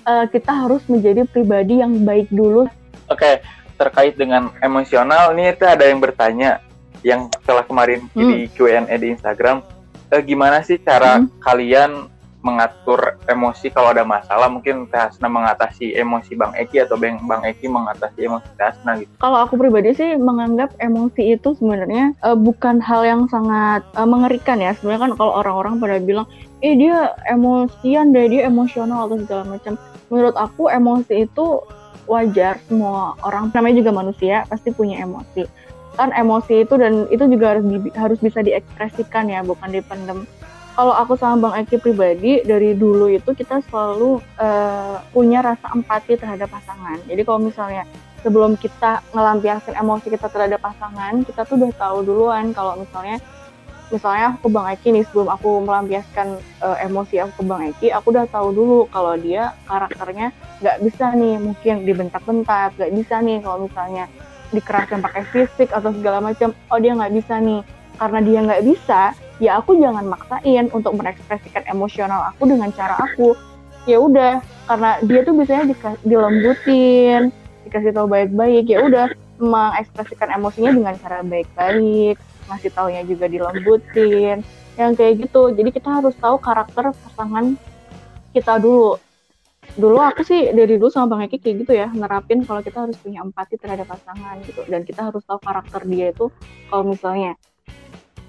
uh, 0.07 0.27
kita 0.29 0.53
harus 0.53 0.83
menjadi 0.89 1.27
pribadi 1.29 1.81
yang 1.81 2.03
baik 2.03 2.29
dulu. 2.33 2.69
Oke, 3.11 3.19
okay, 3.19 3.35
terkait 3.77 4.15
dengan 4.15 4.55
emosional 4.63 5.35
ini 5.37 5.53
itu 5.53 5.65
ada 5.67 5.85
yang 5.87 5.99
bertanya 5.99 6.63
yang 7.03 7.27
setelah 7.43 7.67
kemarin 7.67 8.07
hmm. 8.15 8.31
di 8.31 8.39
Q&A 8.55 8.87
di 8.95 9.11
Instagram, 9.11 9.67
eh, 10.15 10.23
gimana 10.23 10.63
sih 10.63 10.79
cara 10.79 11.19
hmm. 11.19 11.43
kalian 11.43 12.13
mengatur 12.43 13.23
emosi 13.31 13.71
kalau 13.71 13.95
ada 13.95 14.03
masalah 14.03 14.51
mungkin 14.51 14.91
Teh 14.91 14.99
Hasna 14.99 15.31
mengatasi 15.31 15.95
emosi 15.95 16.35
Bang 16.35 16.51
Eki 16.59 16.83
atau 16.83 16.99
Bang 16.99 17.23
Bang 17.23 17.47
Eki 17.47 17.71
mengatasi 17.71 18.27
emosi 18.27 18.51
Teh 18.59 18.67
Hasna 18.67 18.99
gitu. 18.99 19.11
Kalau 19.23 19.39
aku 19.47 19.55
pribadi 19.55 19.95
sih 19.95 20.19
menganggap 20.19 20.75
emosi 20.83 21.39
itu 21.39 21.55
sebenarnya 21.55 22.19
uh, 22.27 22.35
bukan 22.35 22.83
hal 22.83 23.07
yang 23.07 23.31
sangat 23.31 23.87
uh, 23.95 24.07
mengerikan 24.11 24.59
ya. 24.59 24.75
Sebenarnya 24.75 25.11
kan 25.11 25.13
kalau 25.15 25.33
orang-orang 25.39 25.79
pada 25.79 26.03
bilang, 26.03 26.27
"Eh 26.63 26.79
dia 26.79 27.13
emosian 27.27 28.15
deh, 28.15 28.31
dia 28.31 28.49
emosional 28.49 29.11
atau 29.11 29.19
segala 29.21 29.45
macam." 29.59 29.75
Menurut 30.09 30.37
aku 30.39 30.71
emosi 30.71 31.27
itu 31.27 31.61
wajar 32.07 32.59
semua 32.67 33.15
orang 33.23 33.51
namanya 33.55 33.79
juga 33.79 33.93
manusia 33.95 34.43
pasti 34.51 34.75
punya 34.75 35.03
emosi 35.03 35.47
kan 35.93 36.09
emosi 36.17 36.65
itu 36.65 36.75
dan 36.81 37.05
itu 37.13 37.25
juga 37.29 37.57
harus 37.57 37.65
di, 37.69 37.79
harus 37.93 38.19
bisa 38.19 38.41
diekspresikan 38.41 39.29
ya 39.29 39.45
bukan 39.45 39.69
dipendam 39.71 40.25
kalau 40.73 40.97
aku 40.97 41.21
sama 41.21 41.37
Bang 41.37 41.55
Eki 41.61 41.77
pribadi 41.85 42.41
dari 42.49 42.73
dulu 42.73 43.13
itu 43.13 43.37
kita 43.37 43.61
selalu 43.69 44.25
uh, 44.41 45.05
punya 45.13 45.45
rasa 45.45 45.69
empati 45.77 46.17
terhadap 46.17 46.49
pasangan. 46.49 46.97
Jadi 47.05 47.29
kalau 47.29 47.45
misalnya 47.45 47.85
sebelum 48.25 48.57
kita 48.57 49.05
ngelampiaskan 49.13 49.77
emosi 49.77 50.09
kita 50.09 50.33
terhadap 50.33 50.65
pasangan, 50.65 51.29
kita 51.29 51.45
tuh 51.45 51.61
udah 51.61 51.77
tahu 51.77 52.09
duluan 52.09 52.57
kalau 52.57 52.81
misalnya 52.81 53.21
misalnya 53.93 54.35
aku 54.41 54.49
Bang 54.49 54.67
Eki 54.73 54.89
nih 54.97 55.05
sebelum 55.05 55.29
aku 55.29 55.61
melampiaskan 55.61 56.41
uh, 56.65 56.77
emosi 56.81 57.21
aku 57.21 57.33
ke 57.39 57.43
Bang 57.45 57.63
Eki, 57.69 57.93
aku 57.93 58.17
udah 58.17 58.25
tahu 58.33 58.49
dulu 58.57 58.79
kalau 58.89 59.15
dia 59.21 59.53
karakternya 59.69 60.33
nggak 60.65 60.81
bisa 60.81 61.13
nih 61.13 61.37
mungkin 61.37 61.75
dibentak-bentak, 61.85 62.73
nggak 62.81 62.93
bisa 62.97 63.21
nih 63.21 63.39
kalau 63.45 63.69
misalnya 63.69 64.09
dikeraskan 64.51 65.05
pakai 65.05 65.23
fisik 65.29 65.69
atau 65.71 65.93
segala 65.93 66.25
macam, 66.25 66.57
oh 66.73 66.79
dia 66.81 66.97
nggak 66.97 67.13
bisa 67.13 67.37
nih. 67.37 67.61
Karena 68.01 68.19
dia 68.25 68.39
nggak 68.41 68.63
bisa 68.65 69.01
ya 69.39 69.61
aku 69.61 69.77
jangan 69.77 70.09
maksain 70.09 70.73
untuk 70.73 70.97
mengekspresikan 70.97 71.63
emosional 71.69 72.33
aku 72.33 72.49
dengan 72.49 72.73
cara 72.73 72.97
aku. 72.97 73.37
Ya 73.85 74.01
udah 74.01 74.41
karena 74.67 74.91
dia 75.05 75.21
tuh 75.27 75.35
biasanya 75.37 75.65
di, 75.69 75.75
dilembutin 76.07 77.35
dikasih 77.69 77.95
tahu 77.95 78.07
baik-baik 78.11 78.67
ya 78.67 78.79
udah 78.83 79.07
mengekspresikan 79.43 80.31
emosinya 80.35 80.71
dengan 80.75 80.95
cara 80.99 81.23
baik-baik 81.23 82.17
ngasih 82.49 82.71
taunya 82.75 83.03
juga 83.07 83.27
dilembutin 83.29 84.43
yang 84.81 84.93
kayak 84.97 85.29
gitu 85.29 85.53
jadi 85.53 85.71
kita 85.71 85.89
harus 86.01 86.15
tahu 86.17 86.41
karakter 86.41 86.91
pasangan 86.91 87.55
kita 88.33 88.57
dulu 88.59 88.97
dulu 89.79 89.99
aku 90.03 90.27
sih 90.27 90.51
dari 90.51 90.77
dulu 90.77 90.91
sama 90.91 91.17
Bang 91.17 91.29
Eki 91.29 91.39
kayak 91.39 91.57
gitu 91.65 91.73
ya 91.77 91.89
nerapin 91.93 92.43
kalau 92.43 92.61
kita 92.65 92.89
harus 92.89 92.97
punya 92.99 93.23
empati 93.23 93.57
terhadap 93.57 93.87
pasangan 93.89 94.41
gitu 94.45 94.67
dan 94.67 94.83
kita 94.83 95.13
harus 95.13 95.23
tahu 95.23 95.39
karakter 95.39 95.87
dia 95.87 96.11
itu 96.11 96.29
kalau 96.69 96.85
misalnya 96.89 97.39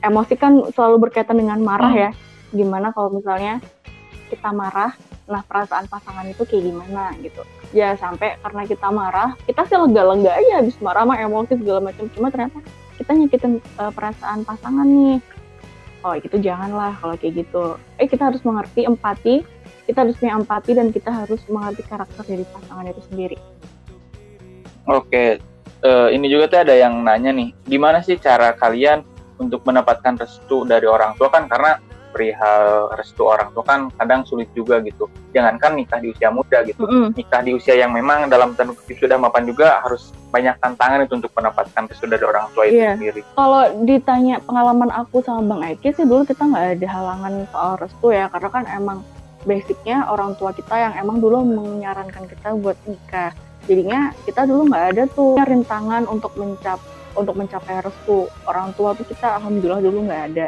emosi 0.03 0.35
kan 0.35 0.59
selalu 0.75 1.09
berkaitan 1.09 1.39
dengan 1.39 1.63
marah 1.63 1.93
ya. 1.95 2.09
Gimana 2.51 2.91
kalau 2.91 3.17
misalnya 3.17 3.63
kita 4.27 4.51
marah, 4.51 4.93
nah 5.25 5.41
perasaan 5.41 5.87
pasangan 5.87 6.27
itu 6.27 6.43
kayak 6.43 6.69
gimana 6.69 7.15
gitu. 7.23 7.41
Ya 7.71 7.95
sampai 7.97 8.37
karena 8.43 8.67
kita 8.67 8.91
marah, 8.91 9.33
kita 9.47 9.65
sih 9.65 9.79
lega-lega 9.79 10.35
aja 10.35 10.61
habis 10.61 10.77
marah 10.83 11.07
mah 11.07 11.17
emosi 11.17 11.57
segala 11.57 11.89
macam. 11.89 12.05
Cuma 12.13 12.29
ternyata 12.29 12.59
kita 12.97 13.11
nyakitin 13.13 13.63
uh, 13.79 13.91
perasaan 13.93 14.45
pasangan 14.45 14.85
nih. 14.85 15.17
Oh 16.03 16.13
itu 16.19 16.35
janganlah 16.35 16.99
kalau 16.99 17.15
kayak 17.15 17.47
gitu. 17.47 17.79
Eh 17.95 18.07
kita 18.07 18.27
harus 18.27 18.43
mengerti 18.43 18.83
empati, 18.83 19.43
kita 19.87 20.03
harus 20.03 20.15
punya 20.19 20.35
empati 20.35 20.71
dan 20.75 20.91
kita 20.91 21.09
harus 21.09 21.39
mengerti 21.47 21.83
karakter 21.87 22.23
dari 22.27 22.43
pasangan 22.43 22.85
itu 22.91 23.01
sendiri. 23.07 23.37
Oke, 24.83 25.39
uh, 25.87 26.11
ini 26.11 26.27
juga 26.27 26.51
tuh 26.51 26.59
ada 26.67 26.75
yang 26.75 27.07
nanya 27.07 27.31
nih, 27.31 27.55
gimana 27.63 28.03
sih 28.03 28.19
cara 28.19 28.51
kalian 28.51 29.07
untuk 29.39 29.63
mendapatkan 29.63 30.19
restu 30.19 30.67
dari 30.67 30.83
orang 30.87 31.15
tua 31.15 31.31
kan 31.31 31.47
karena 31.47 31.79
perihal 32.13 32.93
restu 32.93 33.25
orang 33.25 33.49
tua 33.57 33.65
kan 33.65 33.89
kadang 33.97 34.21
sulit 34.23 34.45
juga 34.53 34.77
gitu. 34.85 35.09
Jangankan 35.33 35.81
nikah 35.81 35.97
di 35.97 36.13
usia 36.13 36.29
muda 36.29 36.61
gitu, 36.61 36.85
mm. 36.85 37.17
nikah 37.17 37.41
di 37.41 37.57
usia 37.57 37.73
yang 37.73 37.89
memang 37.89 38.29
dalam 38.29 38.53
tanda 38.53 38.77
kutip 38.77 39.01
sudah 39.01 39.17
mapan 39.17 39.49
juga 39.49 39.81
harus 39.81 40.13
banyak 40.29 40.53
tantangan 40.61 41.09
itu 41.09 41.13
untuk 41.17 41.33
mendapatkan 41.33 41.83
restu 41.89 42.05
dari 42.05 42.21
orang 42.21 42.45
tua 42.53 42.69
itu 42.69 42.77
yeah. 42.77 42.93
sendiri. 42.93 43.25
Kalau 43.33 43.63
ditanya 43.81 44.37
pengalaman 44.45 44.93
aku 44.93 45.25
sama 45.25 45.41
Bang 45.41 45.65
Eki 45.65 45.89
sih 45.97 46.05
dulu 46.05 46.21
kita 46.21 46.45
nggak 46.45 46.77
ada 46.77 46.87
halangan 46.93 47.33
soal 47.49 47.73
restu 47.81 48.13
ya, 48.13 48.29
karena 48.29 48.49
kan 48.53 48.63
emang 48.69 49.01
basicnya 49.43 50.05
orang 50.07 50.37
tua 50.37 50.53
kita 50.53 50.71
yang 50.77 50.93
emang 51.01 51.17
dulu 51.17 51.41
menyarankan 51.41 52.29
kita 52.29 52.53
buat 52.61 52.77
nikah. 52.85 53.33
Jadinya 53.65 54.13
kita 54.27 54.45
dulu 54.45 54.69
nggak 54.69 54.85
ada 54.93 55.03
tuh 55.11 55.33
rintangan 55.41 56.05
untuk 56.05 56.37
mencapai 56.37 56.93
untuk 57.13 57.37
mencapai 57.37 57.77
restu 57.85 58.25
orang 58.49 58.73
tua 58.73 58.97
tuh 58.97 59.05
kita 59.05 59.37
alhamdulillah 59.37 59.85
dulu 59.85 60.09
nggak 60.09 60.23
ada. 60.33 60.47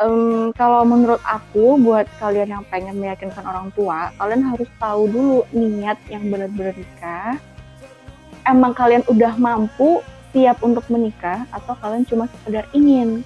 Um, 0.00 0.48
kalau 0.56 0.80
menurut 0.88 1.20
aku 1.28 1.76
buat 1.76 2.08
kalian 2.16 2.56
yang 2.56 2.64
pengen 2.72 2.96
meyakinkan 2.96 3.44
orang 3.44 3.68
tua, 3.76 4.08
kalian 4.16 4.48
harus 4.48 4.64
tahu 4.80 5.04
dulu 5.12 5.44
niat 5.52 6.00
yang 6.08 6.24
benar-benar 6.32 6.72
nikah. 6.72 7.36
Emang 8.48 8.72
kalian 8.72 9.04
udah 9.12 9.36
mampu 9.36 10.00
siap 10.32 10.64
untuk 10.64 10.88
menikah 10.88 11.44
atau 11.52 11.76
kalian 11.84 12.08
cuma 12.08 12.24
sekedar 12.32 12.64
ingin? 12.72 13.20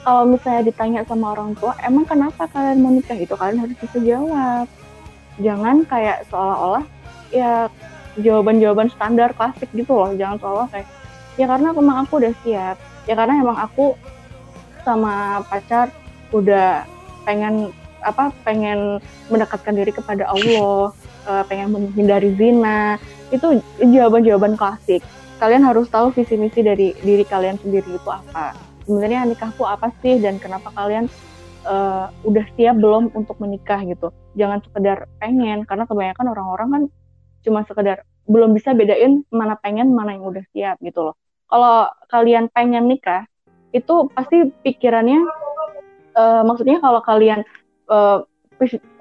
Kalau 0.00 0.24
misalnya 0.24 0.64
ditanya 0.64 1.04
sama 1.04 1.36
orang 1.36 1.52
tua, 1.60 1.76
emang 1.84 2.08
kenapa 2.08 2.48
kalian 2.48 2.80
mau 2.80 2.88
nikah 2.88 3.20
itu 3.20 3.36
kalian 3.36 3.60
harus 3.60 3.76
bisa 3.76 4.00
jawab. 4.00 4.64
Jangan 5.36 5.84
kayak 5.84 6.24
seolah-olah 6.32 6.84
ya 7.36 7.68
jawaban-jawaban 8.16 8.88
standar 8.96 9.36
klasik 9.36 9.68
gitu 9.76 9.92
loh. 9.92 10.16
Jangan 10.16 10.40
seolah 10.40 10.66
kayak 10.72 10.88
ya 11.36 11.44
karena 11.52 11.76
emang 11.76 11.98
aku 12.08 12.16
udah 12.16 12.32
siap 12.40 12.76
ya 13.04 13.12
karena 13.12 13.44
emang 13.44 13.58
aku 13.60 13.92
sama 14.86 15.44
pacar 15.50 15.92
udah 16.34 16.82
pengen 17.22 17.70
apa 18.04 18.34
pengen 18.44 19.00
mendekatkan 19.32 19.72
diri 19.72 19.94
kepada 19.94 20.28
Allah 20.28 20.92
uh, 21.30 21.44
pengen 21.46 21.72
menghindari 21.72 22.34
zina. 22.36 23.00
Itu 23.32 23.62
jawaban-jawaban 23.80 24.58
klasik. 24.58 25.00
Kalian 25.40 25.64
harus 25.66 25.88
tahu 25.90 26.12
visi 26.14 26.36
misi 26.38 26.60
dari 26.60 26.92
diri 27.00 27.24
kalian 27.24 27.58
sendiri 27.58 27.96
itu 27.96 28.10
apa. 28.10 28.54
Sebenarnya 28.84 29.24
nikahku 29.24 29.64
apa 29.64 29.90
sih? 30.04 30.20
Dan 30.20 30.36
kenapa 30.36 30.70
kalian 30.76 31.08
uh, 31.64 32.12
udah 32.22 32.44
siap 32.54 32.76
belum 32.76 33.10
untuk 33.16 33.40
menikah 33.40 33.80
gitu? 33.82 34.12
Jangan 34.36 34.60
sekedar 34.62 35.08
pengen 35.18 35.64
karena 35.64 35.88
kebanyakan 35.88 36.26
orang-orang 36.36 36.68
kan 36.68 36.82
cuma 37.44 37.60
sekedar 37.64 38.04
belum 38.24 38.56
bisa 38.56 38.72
bedain 38.72 39.20
mana 39.28 39.56
pengen 39.60 39.92
mana 39.92 40.16
yang 40.16 40.24
udah 40.28 40.44
siap 40.52 40.76
gitu 40.80 41.12
loh. 41.12 41.16
Kalau 41.48 41.88
kalian 42.08 42.48
pengen 42.52 42.88
nikah 42.88 43.28
itu 43.74 44.08
pasti 44.14 44.48
pikirannya 44.64 45.18
uh, 46.14 46.42
maksudnya 46.46 46.78
kalau 46.80 47.02
kalian 47.04 47.42
uh, 47.90 48.24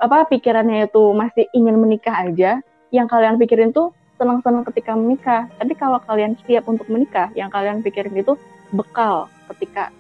apa 0.02 0.28
pikirannya 0.28 0.90
itu 0.90 1.04
masih 1.14 1.46
ingin 1.54 1.78
menikah 1.78 2.26
aja 2.26 2.60
yang 2.90 3.06
kalian 3.06 3.38
pikirin 3.38 3.72
tuh 3.72 3.94
senang-senang 4.18 4.66
ketika 4.70 4.94
menikah. 4.94 5.50
Tapi 5.58 5.74
kalau 5.78 6.02
kalian 6.04 6.38
siap 6.46 6.70
untuk 6.70 6.86
menikah 6.90 7.30
yang 7.34 7.50
kalian 7.50 7.82
pikirin 7.82 8.14
itu 8.14 8.38
bekal 8.74 9.30
ketika 9.54 9.94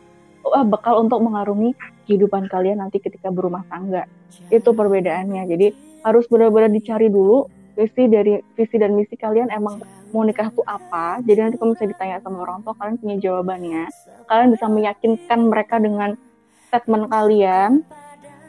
uh, 0.45 0.65
bekal 0.65 1.02
untuk 1.02 1.21
mengarungi 1.21 1.78
kehidupan 2.06 2.49
kalian 2.49 2.82
nanti 2.82 2.99
ketika 2.99 3.30
berumah 3.30 3.65
tangga. 3.69 4.06
Itu 4.49 4.73
perbedaannya. 4.73 5.43
Jadi 5.49 5.67
harus 6.04 6.28
benar-benar 6.28 6.69
dicari 6.73 7.08
dulu 7.08 7.47
visi 7.73 8.06
dari 8.06 8.38
visi 8.54 8.76
dan 8.78 8.93
misi 8.93 9.17
kalian 9.17 9.49
emang 9.49 9.82
mau 10.13 10.21
nikah 10.21 10.54
tuh 10.54 10.65
apa. 10.69 11.21
Jadi 11.26 11.39
nanti 11.41 11.56
kalau 11.58 11.73
misalnya 11.73 11.91
ditanya 11.97 12.15
sama 12.21 12.38
orang 12.45 12.62
tua 12.62 12.73
kalian 12.78 12.97
punya 13.02 13.15
jawabannya. 13.17 13.84
Kalian 14.30 14.49
bisa 14.54 14.65
meyakinkan 14.69 15.39
mereka 15.49 15.76
dengan 15.82 16.13
statement 16.73 17.05
kalian 17.13 17.86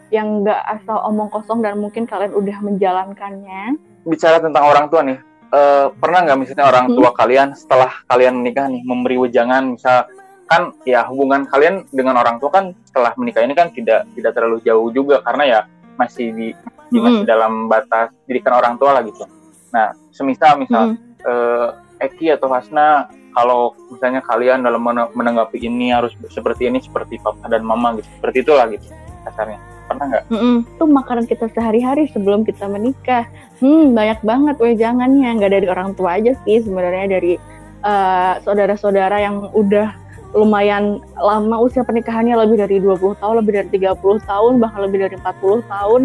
yang 0.08 0.40
nggak 0.40 0.80
asal 0.80 1.04
omong 1.04 1.28
kosong 1.28 1.60
dan 1.60 1.76
mungkin 1.76 2.08
kalian 2.08 2.32
udah 2.32 2.56
menjalankannya 2.64 3.76
bicara 4.08 4.40
tentang 4.40 4.64
orang 4.64 4.88
tua 4.88 5.04
nih 5.04 5.20
uh, 5.52 5.92
pernah 5.92 6.24
nggak 6.24 6.38
misalnya 6.40 6.72
orang 6.72 6.86
tua 6.88 7.12
hmm. 7.12 7.18
kalian 7.20 7.48
setelah 7.52 7.92
kalian 8.08 8.40
menikah 8.40 8.64
nih 8.64 8.80
memberi 8.88 9.20
wejangan 9.20 9.76
misal 9.76 10.08
kan 10.48 10.72
ya 10.88 11.04
hubungan 11.04 11.44
kalian 11.52 11.84
dengan 11.92 12.16
orang 12.16 12.40
tua 12.40 12.48
kan 12.48 12.64
setelah 12.88 13.12
menikah 13.20 13.44
ini 13.44 13.52
kan 13.52 13.68
tidak 13.76 14.08
tidak 14.16 14.32
terlalu 14.32 14.60
jauh 14.64 14.88
juga 14.88 15.20
karena 15.20 15.44
ya 15.44 15.60
masih 16.00 16.32
di, 16.32 16.48
di 16.88 16.98
masih 17.00 17.28
hmm. 17.28 17.28
dalam 17.28 17.52
batas 17.68 18.08
didikan 18.24 18.56
orang 18.56 18.80
tua 18.80 18.96
lah 18.96 19.02
gitu. 19.04 19.24
Nah, 19.72 19.96
semisal 20.12 20.58
misal 20.58 20.94
hmm 20.94 21.14
uh, 21.24 21.68
Eki 22.00 22.36
atau 22.36 22.48
Hasna 22.52 23.08
kalau 23.34 23.74
misalnya 23.90 24.22
kalian 24.24 24.62
dalam 24.62 24.80
menanggapi 25.12 25.58
ini 25.58 25.90
harus 25.90 26.14
seperti 26.30 26.70
ini 26.70 26.78
seperti 26.80 27.18
papa 27.18 27.50
dan 27.50 27.66
mama 27.66 27.98
gitu 27.98 28.08
seperti 28.18 28.36
itulah 28.46 28.66
gitu 28.70 28.86
kasarnya 29.26 29.58
pernah 29.84 30.06
nggak? 30.08 30.24
Mm 30.32 30.38
-mm. 30.40 30.56
Itu 30.64 30.84
makanan 30.88 31.24
kita 31.28 31.46
sehari-hari 31.52 32.08
sebelum 32.08 32.42
kita 32.48 32.64
menikah. 32.72 33.28
Hmm 33.60 33.92
banyak 33.92 34.20
banget 34.24 34.56
jangannya 34.80 35.28
nggak 35.36 35.52
dari 35.60 35.66
orang 35.68 35.92
tua 35.92 36.16
aja 36.16 36.32
sih 36.48 36.64
sebenarnya 36.64 37.20
dari 37.20 37.36
uh, 37.84 38.40
saudara-saudara 38.42 39.20
yang 39.20 39.52
udah 39.52 39.92
lumayan 40.34 40.98
lama 41.14 41.62
usia 41.62 41.86
pernikahannya 41.86 42.34
lebih 42.34 42.58
dari 42.58 42.76
20 42.82 43.22
tahun, 43.22 43.34
lebih 43.38 43.52
dari 43.54 43.68
30 43.78 44.26
tahun, 44.26 44.52
bahkan 44.58 44.80
lebih 44.82 44.98
dari 45.06 45.14
40 45.20 45.62
tahun 45.70 46.02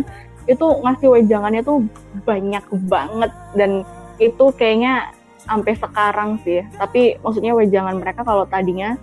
itu 0.49 0.65
ngasih 0.65 1.07
wejangannya 1.13 1.61
tuh 1.61 1.85
banyak 2.25 2.65
banget 2.89 3.31
dan 3.53 3.85
itu 4.17 4.49
kayaknya 4.57 5.13
sampai 5.41 5.73
sekarang 5.75 6.39
sih. 6.43 6.63
Tapi 6.75 7.17
maksudnya 7.23 7.55
wejangan 7.55 7.97
mereka 7.97 8.21
kalau 8.27 8.45
tadinya 8.45 8.99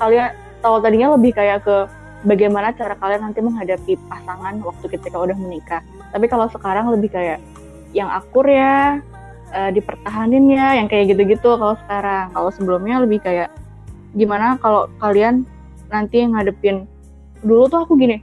kalian 0.00 0.34
kalau 0.64 0.80
tadinya 0.80 1.14
lebih 1.14 1.36
kayak 1.36 1.62
ke 1.62 1.86
bagaimana 2.24 2.72
cara 2.72 2.96
kalian 2.96 3.30
nanti 3.30 3.44
menghadapi 3.44 4.00
pasangan 4.08 4.58
waktu 4.64 4.86
ketika 4.96 5.16
udah 5.20 5.36
menikah. 5.36 5.84
Tapi 6.10 6.26
kalau 6.26 6.48
sekarang 6.48 6.88
lebih 6.90 7.12
kayak 7.12 7.38
yang 7.94 8.10
akur 8.10 8.48
ya 8.48 8.98
uh, 9.54 9.70
dipertahanin 9.70 10.50
ya 10.50 10.80
yang 10.80 10.88
kayak 10.88 11.14
gitu-gitu 11.14 11.54
kalau 11.60 11.76
sekarang. 11.86 12.32
Kalau 12.32 12.50
sebelumnya 12.50 13.04
lebih 13.04 13.20
kayak 13.22 13.52
gimana 14.14 14.56
kalau 14.62 14.86
kalian 15.02 15.42
nanti 15.90 16.22
ngadepin 16.22 16.86
dulu 17.44 17.68
tuh 17.68 17.84
aku 17.84 17.98
gini 17.98 18.22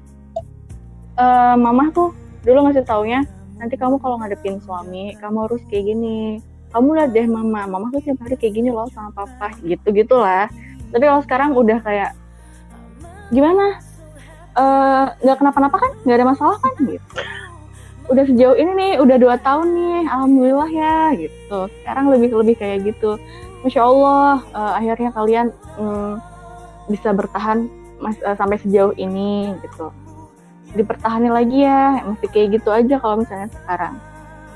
uh, 1.19 1.55
mama 1.59 1.91
tuh 1.93 2.15
dulu 2.41 2.67
ngasih 2.67 2.87
taunya 2.87 3.21
nanti 3.59 3.77
kamu 3.77 4.01
kalau 4.01 4.17
ngadepin 4.17 4.57
suami 4.63 5.13
kamu 5.21 5.45
harus 5.45 5.61
kayak 5.69 5.93
gini 5.93 6.41
kamu 6.71 6.89
lihat 6.95 7.09
deh 7.11 7.27
mama 7.27 7.67
mama 7.67 7.91
tuh 7.91 7.99
tiap 7.99 8.23
hari 8.23 8.39
kayak 8.39 8.55
gini 8.55 8.69
loh 8.71 8.87
sama 8.95 9.11
papa 9.11 9.51
gitu 9.63 9.87
gitulah. 9.91 10.47
Tapi 10.91 11.03
kalau 11.03 11.21
sekarang 11.23 11.51
udah 11.55 11.79
kayak 11.83 12.11
gimana? 13.31 13.79
Eh, 14.51 15.05
nggak 15.23 15.35
uh, 15.35 15.39
kenapa-napa 15.39 15.77
kan? 15.79 15.91
Nggak 16.03 16.17
ada 16.19 16.27
masalah 16.27 16.57
kan? 16.59 16.73
Gitu. 16.83 17.19
Udah 18.11 18.23
sejauh 18.27 18.57
ini 18.59 18.71
nih 18.75 18.91
udah 18.99 19.17
dua 19.19 19.35
tahun 19.39 19.67
nih 19.71 19.99
alhamdulillah 20.11 20.69
ya 20.71 20.97
gitu. 21.15 21.59
Sekarang 21.83 22.11
lebih 22.11 22.35
lebih 22.35 22.55
kayak 22.59 22.91
gitu. 22.91 23.15
Masya 23.63 23.81
allah 23.83 24.43
uh, 24.51 24.73
akhirnya 24.75 25.11
kalian 25.13 25.47
um, 25.77 26.17
bisa 26.89 27.13
bertahan 27.13 27.69
mas, 28.01 28.17
uh, 28.23 28.35
sampai 28.35 28.59
sejauh 28.59 28.91
ini 28.99 29.55
gitu. 29.63 29.91
Dipertahani 30.71 31.27
lagi 31.31 31.67
ya 31.67 32.03
masih 32.07 32.27
kayak 32.31 32.59
gitu 32.59 32.71
aja 32.71 32.95
kalau 32.99 33.19
misalnya 33.19 33.51
sekarang 33.51 33.95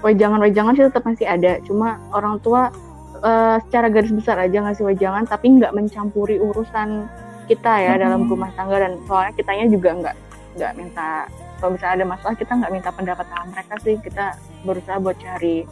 wajangan-wajangan 0.03 0.73
sih 0.75 0.85
tetap 0.87 1.03
masih 1.05 1.27
ada 1.27 1.59
cuma 1.63 2.01
orang 2.11 2.39
tua 2.41 2.73
uh, 3.21 3.57
secara 3.67 3.87
garis 3.91 4.11
besar 4.11 4.39
aja 4.41 4.63
ngasih 4.63 4.83
wajangan 4.87 5.23
tapi 5.27 5.55
nggak 5.59 5.71
mencampuri 5.71 6.41
urusan 6.41 7.07
kita 7.45 7.73
ya 7.81 7.93
hmm. 7.95 8.01
dalam 8.01 8.21
rumah 8.25 8.51
tangga 8.57 8.81
dan 8.81 8.97
soalnya 9.05 9.33
kitanya 9.37 9.65
juga 9.69 9.89
nggak 9.93 10.15
nggak 10.55 10.71
minta 10.79 11.29
kalau 11.59 11.71
misalnya 11.75 11.95
ada 12.03 12.07
masalah 12.07 12.35
kita 12.35 12.53
nggak 12.57 12.73
minta 12.73 12.89
pendapat 12.91 13.25
mereka 13.47 13.73
sih 13.81 13.95
kita 14.01 14.25
berusaha 14.67 14.97
buat 14.99 15.17
cari 15.19 15.63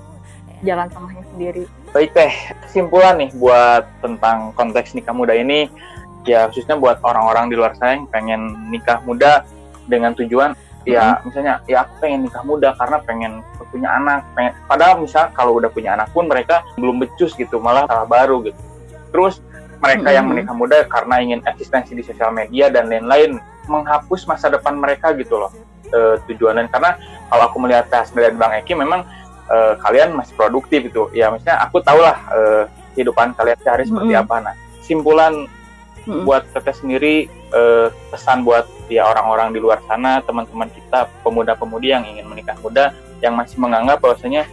jalan 0.63 0.87
tengahnya 0.87 1.23
sendiri. 1.35 1.63
Baik 1.91 2.15
teh, 2.15 2.31
kesimpulan 2.63 3.19
nih 3.19 3.29
buat 3.35 3.83
tentang 3.99 4.55
konteks 4.55 4.95
nikah 4.95 5.11
muda 5.11 5.35
ini 5.35 5.67
ya 6.23 6.47
khususnya 6.47 6.79
buat 6.79 7.03
orang-orang 7.03 7.51
di 7.51 7.55
luar 7.59 7.75
sana 7.75 7.99
yang 7.99 8.07
pengen 8.07 8.41
nikah 8.71 9.03
muda 9.03 9.43
dengan 9.91 10.15
tujuan 10.15 10.55
ya 10.83 11.15
hmm. 11.15 11.31
misalnya 11.31 11.53
ya 11.67 11.87
aku 11.87 11.93
pengen 12.03 12.27
nikah 12.27 12.43
muda 12.43 12.75
karena 12.75 12.97
pengen 13.03 13.33
punya 13.71 13.89
anak 13.95 14.27
pengen 14.35 14.51
padahal 14.67 14.99
misal 14.99 15.31
kalau 15.31 15.55
udah 15.57 15.71
punya 15.71 15.95
anak 15.95 16.11
pun 16.11 16.27
mereka 16.27 16.61
belum 16.75 16.99
becus 16.99 17.33
gitu 17.39 17.57
malah 17.57 17.87
salah 17.87 18.07
baru 18.07 18.43
gitu 18.43 18.59
terus 19.15 19.39
mereka 19.79 20.09
hmm. 20.11 20.15
yang 20.15 20.25
menikah 20.27 20.55
muda 20.55 20.77
karena 20.87 21.15
ingin 21.19 21.39
eksistensi 21.43 21.91
di 21.95 22.03
sosial 22.03 22.31
media 22.31 22.71
dan 22.71 22.87
lain-lain 22.87 23.39
menghapus 23.67 24.27
masa 24.27 24.51
depan 24.51 24.75
mereka 24.75 25.15
gitu 25.15 25.39
loh 25.39 25.51
e, 25.87 26.19
tujuannya 26.27 26.67
karena 26.67 26.99
kalau 27.31 27.43
aku 27.47 27.57
melihat 27.63 27.87
hasil 27.91 28.15
dari 28.15 28.35
Bang 28.35 28.51
Eki 28.51 28.75
memang 28.75 29.07
e, 29.47 29.57
kalian 29.79 30.15
masih 30.15 30.35
produktif 30.35 30.91
gitu 30.91 31.07
ya 31.15 31.31
misalnya 31.31 31.63
aku 31.63 31.79
tahu 31.79 31.99
lah 31.99 32.17
e, 32.31 32.39
kehidupan 32.95 33.35
kalian 33.35 33.59
sehari 33.63 33.83
seperti 33.87 34.13
hmm. 34.15 34.23
apa 34.23 34.35
nah 34.39 34.55
simpulan 34.83 35.47
hmm. 36.07 36.23
buat 36.27 36.43
teteh 36.51 36.75
sendiri 36.75 37.15
uh, 37.51 37.91
pesan 38.11 38.43
buat 38.43 38.67
ya 38.91 39.07
orang-orang 39.07 39.55
di 39.55 39.59
luar 39.59 39.79
sana 39.87 40.19
teman-teman 40.23 40.69
kita 40.71 41.07
pemuda-pemudi 41.23 41.91
yang 41.91 42.03
ingin 42.05 42.27
menikah 42.27 42.55
muda 42.59 42.91
yang 43.23 43.33
masih 43.39 43.57
menganggap 43.59 44.03
bahwasanya 44.03 44.43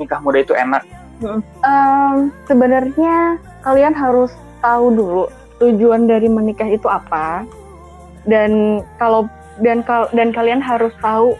nikah 0.00 0.20
muda 0.22 0.38
itu 0.40 0.54
enak 0.56 0.82
hmm. 1.20 1.40
um, 1.62 2.16
sebenarnya 2.48 3.36
kalian 3.60 3.92
harus 3.92 4.32
tahu 4.64 4.90
dulu 4.94 5.24
tujuan 5.58 6.06
dari 6.06 6.30
menikah 6.30 6.66
itu 6.70 6.86
apa 6.86 7.42
dan 8.26 8.82
kalau 8.96 9.26
dan 9.58 9.82
kal 9.82 10.06
dan 10.14 10.30
kalian 10.30 10.62
harus 10.62 10.94
tahu 11.02 11.34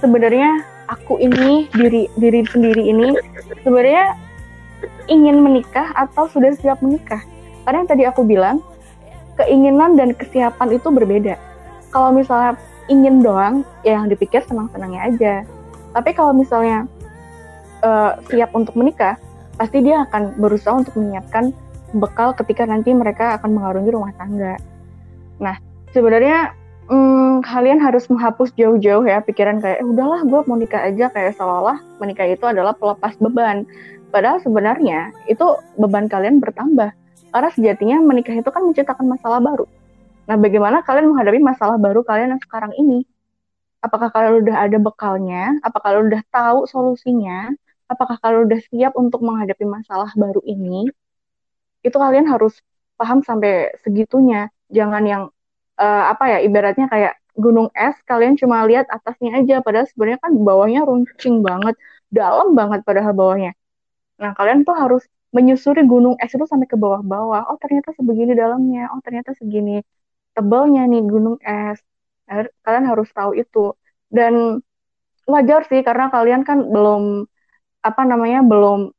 sebenarnya 0.00 0.64
aku 0.88 1.20
ini 1.20 1.68
diri 1.76 2.08
diri 2.16 2.40
sendiri 2.48 2.82
ini 2.88 3.12
sebenarnya 3.62 4.16
ingin 5.12 5.44
menikah 5.44 5.92
atau 5.92 6.24
sudah 6.32 6.56
siap 6.56 6.80
menikah 6.80 7.20
karena 7.68 7.84
yang 7.84 7.90
tadi 7.90 8.02
aku 8.08 8.24
bilang 8.24 8.64
keinginan 9.40 9.96
dan 9.96 10.12
kesiapan 10.12 10.76
itu 10.76 10.88
berbeda. 10.92 11.34
Kalau 11.90 12.12
misalnya 12.12 12.60
ingin 12.92 13.24
doang, 13.24 13.66
ya 13.82 13.98
yang 13.98 14.12
dipikir 14.12 14.44
senang-senangnya 14.44 15.00
aja. 15.08 15.34
Tapi 15.96 16.10
kalau 16.14 16.36
misalnya 16.36 16.86
uh, 17.82 18.20
siap 18.28 18.52
untuk 18.52 18.76
menikah, 18.76 19.16
pasti 19.56 19.82
dia 19.82 20.06
akan 20.06 20.38
berusaha 20.38 20.76
untuk 20.76 20.94
menyiapkan 21.00 21.50
bekal 21.96 22.36
ketika 22.38 22.62
nanti 22.66 22.94
mereka 22.94 23.40
akan 23.40 23.56
mengarungi 23.58 23.90
rumah 23.90 24.14
tangga. 24.14 24.54
Nah, 25.42 25.58
sebenarnya 25.90 26.54
hmm, 26.86 27.42
kalian 27.42 27.82
harus 27.82 28.06
menghapus 28.06 28.54
jauh-jauh 28.54 29.02
ya 29.06 29.18
pikiran 29.22 29.58
kayak, 29.58 29.82
eh, 29.82 29.86
udahlah 29.86 30.22
gue 30.22 30.40
mau 30.46 30.58
nikah 30.58 30.86
aja 30.86 31.10
kayak 31.10 31.34
seolah-olah 31.34 31.78
menikah 31.98 32.26
itu 32.30 32.44
adalah 32.46 32.74
pelepas 32.76 33.18
beban. 33.18 33.66
Padahal 34.10 34.42
sebenarnya 34.42 35.14
itu 35.30 35.46
beban 35.78 36.10
kalian 36.10 36.42
bertambah 36.42 36.90
karena 37.30 37.50
sejatinya 37.54 37.96
menikah 38.02 38.34
itu 38.34 38.50
kan 38.50 38.62
menciptakan 38.66 39.06
masalah 39.06 39.38
baru. 39.38 39.66
Nah, 40.28 40.36
bagaimana 40.38 40.82
kalian 40.86 41.10
menghadapi 41.10 41.40
masalah 41.42 41.76
baru 41.80 42.06
kalian 42.06 42.38
yang 42.38 42.42
sekarang 42.42 42.70
ini? 42.78 43.02
Apakah 43.80 44.12
kalian 44.12 44.44
udah 44.44 44.56
ada 44.68 44.78
bekalnya? 44.78 45.56
Apakah 45.64 45.96
kalian 45.96 46.12
udah 46.12 46.22
tahu 46.30 46.58
solusinya? 46.68 47.50
Apakah 47.90 48.20
kalian 48.22 48.46
udah 48.46 48.60
siap 48.70 48.92
untuk 48.94 49.24
menghadapi 49.24 49.64
masalah 49.66 50.12
baru 50.14 50.38
ini? 50.46 50.86
Itu 51.82 51.96
kalian 51.96 52.28
harus 52.28 52.60
paham 53.00 53.24
sampai 53.24 53.74
segitunya. 53.82 54.52
Jangan 54.70 55.02
yang 55.02 55.22
uh, 55.80 56.04
apa 56.12 56.36
ya 56.36 56.38
ibaratnya 56.44 56.86
kayak 56.92 57.18
gunung 57.34 57.72
es 57.72 57.96
kalian 58.04 58.36
cuma 58.36 58.62
lihat 58.68 58.84
atasnya 58.92 59.40
aja 59.40 59.64
padahal 59.64 59.88
sebenarnya 59.88 60.20
kan 60.20 60.32
bawahnya 60.36 60.80
runcing 60.84 61.40
banget, 61.40 61.74
dalam 62.12 62.52
banget 62.52 62.84
padahal 62.84 63.16
bawahnya. 63.16 63.56
Nah, 64.20 64.36
kalian 64.36 64.68
tuh 64.68 64.76
harus 64.76 65.02
menyusuri 65.36 65.86
gunung 65.86 66.14
es 66.18 66.30
itu 66.34 66.46
sampai 66.46 66.66
ke 66.66 66.76
bawah-bawah. 66.78 67.50
Oh 67.50 67.58
ternyata 67.62 67.94
sebegini 67.94 68.32
dalamnya. 68.34 68.90
Oh 68.92 69.00
ternyata 69.04 69.30
segini 69.38 69.82
tebalnya 70.34 70.86
nih 70.90 71.02
gunung 71.06 71.36
es. 71.42 71.78
Kalian 72.64 72.84
harus 72.90 73.08
tahu 73.14 73.34
itu. 73.38 73.74
Dan 74.10 74.58
wajar 75.26 75.62
sih 75.70 75.80
karena 75.86 76.10
kalian 76.10 76.42
kan 76.42 76.58
belum 76.66 77.26
apa 77.80 78.02
namanya 78.04 78.42
belum 78.42 78.90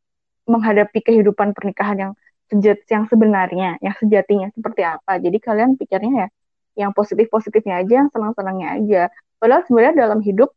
menghadapi 0.48 1.00
kehidupan 1.06 1.54
pernikahan 1.54 1.98
yang 2.00 2.14
sejat 2.52 2.84
yang 2.92 3.08
sebenarnya, 3.08 3.80
yang 3.80 3.96
sejatinya 4.00 4.48
seperti 4.52 4.82
apa. 4.84 5.20
Jadi 5.20 5.38
kalian 5.40 5.80
pikirnya 5.80 6.12
ya 6.26 6.28
yang 6.72 6.92
positif-positifnya 6.96 7.84
aja, 7.84 7.94
yang 8.04 8.10
senang-senangnya 8.16 8.68
aja. 8.80 9.02
Padahal 9.40 9.64
sebenarnya 9.68 9.96
dalam 10.08 10.20
hidup 10.24 10.56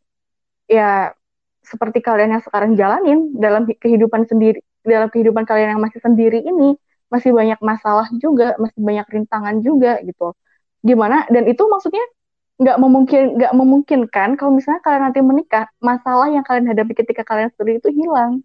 ya 0.71 1.11
seperti 1.65 1.99
kalian 2.05 2.39
yang 2.39 2.45
sekarang 2.45 2.77
jalanin 2.79 3.35
dalam 3.35 3.67
kehidupan 3.67 4.29
sendiri 4.29 4.61
dalam 4.85 5.09
kehidupan 5.09 5.49
kalian 5.49 5.77
yang 5.77 5.83
masih 5.83 6.01
sendiri 6.05 6.45
ini 6.45 6.77
masih 7.13 7.31
banyak 7.31 7.61
masalah 7.63 8.09
juga, 8.19 8.59
masih 8.59 8.81
banyak 8.81 9.07
rintangan 9.07 9.57
juga 9.63 10.01
gitu. 10.03 10.35
Gimana? 10.83 11.25
Dan 11.31 11.47
itu 11.47 11.63
maksudnya 11.69 12.05
nggak 12.55 12.79
memungkin 12.79 13.23
nggak 13.39 13.53
memungkinkan 13.55 14.29
kalau 14.39 14.53
misalnya 14.55 14.83
kalian 14.83 15.03
nanti 15.11 15.21
menikah, 15.23 15.67
masalah 15.83 16.31
yang 16.31 16.43
kalian 16.47 16.71
hadapi 16.71 16.93
ketika 16.95 17.23
kalian 17.23 17.51
sendiri 17.55 17.79
itu 17.79 17.91
hilang. 17.95 18.43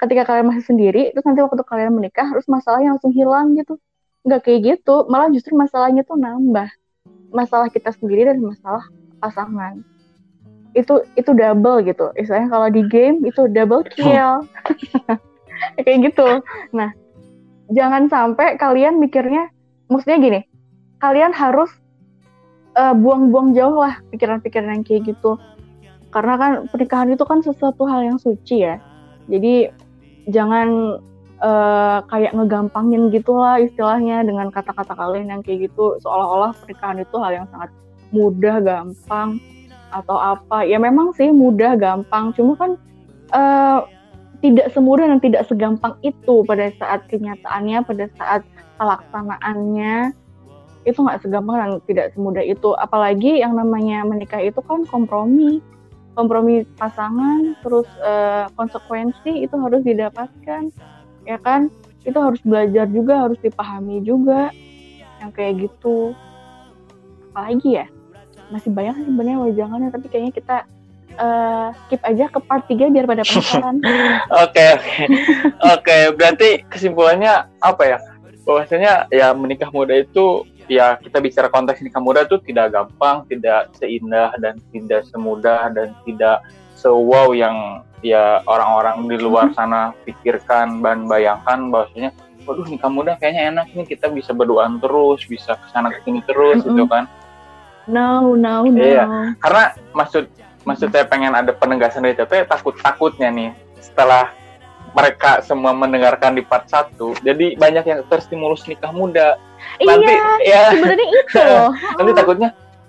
Ketika 0.00 0.24
kalian 0.24 0.48
masih 0.48 0.64
sendiri, 0.64 1.12
itu 1.12 1.20
nanti 1.20 1.40
waktu 1.44 1.60
kalian 1.60 1.92
menikah 1.92 2.24
harus 2.24 2.48
masalahnya 2.48 2.96
langsung 2.96 3.12
hilang 3.12 3.52
gitu. 3.56 3.76
Nggak 4.24 4.40
kayak 4.48 4.60
gitu, 4.64 5.04
malah 5.12 5.28
justru 5.28 5.52
masalahnya 5.52 6.04
tuh 6.04 6.16
nambah. 6.16 6.68
Masalah 7.32 7.68
kita 7.68 7.92
sendiri 7.92 8.32
dan 8.32 8.40
masalah 8.40 8.84
pasangan 9.20 9.84
itu 10.70 11.02
itu 11.18 11.30
double 11.34 11.82
gitu 11.82 12.14
istilahnya 12.14 12.46
kalau 12.46 12.68
di 12.70 12.82
game 12.86 13.18
itu 13.26 13.50
double 13.50 13.82
kill 13.90 14.46
kayak 15.84 16.12
gitu. 16.12 16.44
Nah 16.74 16.90
jangan 17.70 18.10
sampai 18.10 18.58
kalian 18.58 18.98
mikirnya 18.98 19.48
maksudnya 19.86 20.18
gini 20.18 20.40
kalian 21.00 21.32
harus 21.32 21.70
uh, 22.76 22.94
buang-buang 22.94 23.56
jauh 23.56 23.80
lah 23.80 23.98
pikiran-pikiran 24.12 24.80
yang 24.80 24.84
kayak 24.84 25.10
gitu. 25.10 25.40
Karena 26.10 26.34
kan 26.36 26.52
pernikahan 26.68 27.08
itu 27.14 27.22
kan 27.22 27.40
sesuatu 27.40 27.86
hal 27.86 28.04
yang 28.04 28.18
suci 28.18 28.66
ya. 28.66 28.82
Jadi 29.30 29.70
jangan 30.28 30.98
uh, 31.40 31.98
kayak 32.10 32.34
ngegampangin 32.36 33.08
gitulah 33.14 33.62
istilahnya 33.62 34.26
dengan 34.26 34.52
kata-kata 34.52 34.92
kalian 34.94 35.32
yang 35.32 35.40
kayak 35.40 35.70
gitu. 35.70 35.96
Seolah-olah 36.02 36.52
pernikahan 36.60 36.98
itu 37.00 37.16
hal 37.18 37.32
yang 37.42 37.46
sangat 37.54 37.70
mudah 38.10 38.58
gampang 38.60 39.38
atau 39.90 40.18
apa. 40.18 40.66
Ya 40.66 40.82
memang 40.82 41.14
sih 41.14 41.30
mudah 41.30 41.78
gampang. 41.78 42.34
Cuma 42.34 42.58
kan 42.58 42.70
uh, 43.32 43.86
tidak 44.40 44.72
semudah 44.72 45.06
dan 45.08 45.20
tidak 45.20 45.44
segampang 45.46 45.94
itu 46.00 46.44
pada 46.44 46.72
saat 46.80 47.04
kenyataannya, 47.12 47.78
pada 47.84 48.06
saat 48.16 48.42
pelaksanaannya 48.80 50.16
itu 50.88 50.96
nggak 50.96 51.20
segampang 51.20 51.56
dan 51.60 51.70
tidak 51.84 52.06
semudah 52.16 52.44
itu. 52.44 52.72
Apalagi 52.80 53.44
yang 53.44 53.52
namanya 53.52 54.04
menikah 54.04 54.40
itu 54.40 54.58
kan 54.64 54.88
kompromi, 54.88 55.60
kompromi 56.16 56.64
pasangan, 56.80 57.52
terus 57.60 57.88
uh, 58.00 58.48
konsekuensi 58.56 59.44
itu 59.44 59.54
harus 59.60 59.84
didapatkan, 59.84 60.72
ya 61.28 61.38
kan? 61.44 61.68
Itu 62.08 62.16
harus 62.16 62.40
belajar 62.40 62.88
juga, 62.88 63.28
harus 63.28 63.38
dipahami 63.44 64.00
juga. 64.04 64.48
yang 65.20 65.36
kayak 65.36 65.68
gitu 65.68 66.16
apalagi 67.30 67.78
ya 67.78 67.86
masih 68.50 68.74
banyak 68.74 69.06
sebenarnya 69.06 69.38
wajangannya 69.38 69.88
tapi 69.94 70.06
kayaknya 70.10 70.32
kita 70.34 70.56
uh, 71.18 71.74
skip 71.86 72.00
aja 72.06 72.24
ke 72.30 72.38
part 72.44 72.64
3 72.68 72.92
biar 72.92 73.06
pada 73.08 73.22
penasaran 73.24 73.76
oke 74.44 74.66
oke 74.76 75.04
oke 75.64 75.96
berarti 76.14 76.62
kesimpulannya 76.70 77.48
apa 77.62 77.82
ya 77.86 77.98
bahwasanya 78.46 79.06
ya 79.10 79.32
menikah 79.34 79.70
muda 79.70 79.94
itu 79.96 80.46
ya 80.70 80.98
kita 81.02 81.18
bicara 81.18 81.48
konteks 81.50 81.82
nikah 81.82 82.02
muda 82.02 82.22
itu 82.26 82.38
tidak 82.46 82.70
gampang 82.74 83.26
tidak 83.26 83.70
seindah 83.78 84.30
dan 84.38 84.58
tidak 84.70 85.02
semudah 85.10 85.70
dan 85.74 85.94
tidak 86.06 86.44
sewow 86.78 87.34
yang 87.34 87.82
ya 88.00 88.40
orang-orang 88.48 89.04
di 89.10 89.16
luar 89.20 89.50
mm-hmm. 89.50 89.58
sana 89.58 89.92
pikirkan 90.08 90.80
dan 90.80 91.04
bayangkan 91.04 91.68
bahwasanya 91.68 92.10
waduh 92.48 92.64
nikah 92.64 92.88
muda 92.88 93.12
kayaknya 93.20 93.52
enak 93.52 93.66
nih 93.76 93.84
kita 93.84 94.08
bisa 94.08 94.32
berduaan 94.32 94.80
terus 94.80 95.20
bisa 95.28 95.60
ke 95.60 95.66
sana 95.68 95.92
ke 95.92 96.00
sini 96.08 96.24
terus 96.24 96.64
mm 96.64 96.64
-hmm. 96.64 96.70
gitu 96.72 96.84
kan 96.88 97.04
No, 97.90 98.36
no, 98.36 98.62
no. 98.68 98.78
Iya, 98.78 99.34
karena 99.42 99.74
maksud 99.96 100.30
maksud 100.64 100.92
saya 100.92 101.06
pengen 101.08 101.32
ada 101.32 101.52
penegasan 101.54 102.04
dari 102.04 102.16
teteh 102.16 102.44
takut 102.44 102.76
takutnya 102.78 103.32
nih 103.32 103.50
setelah 103.80 104.32
mereka 104.90 105.40
semua 105.46 105.70
mendengarkan 105.70 106.34
di 106.34 106.42
part 106.42 106.66
satu, 106.66 107.14
jadi 107.22 107.54
banyak 107.54 107.84
yang 107.86 108.00
terstimulus 108.10 108.66
nikah 108.66 108.90
muda. 108.90 109.38
Nanti, 109.78 110.10
iya, 110.10 110.26
ya, 110.42 110.62
sebenarnya 110.74 111.08
itu. 111.14 111.46
nanti 112.00 112.12
takutnya 112.16 112.48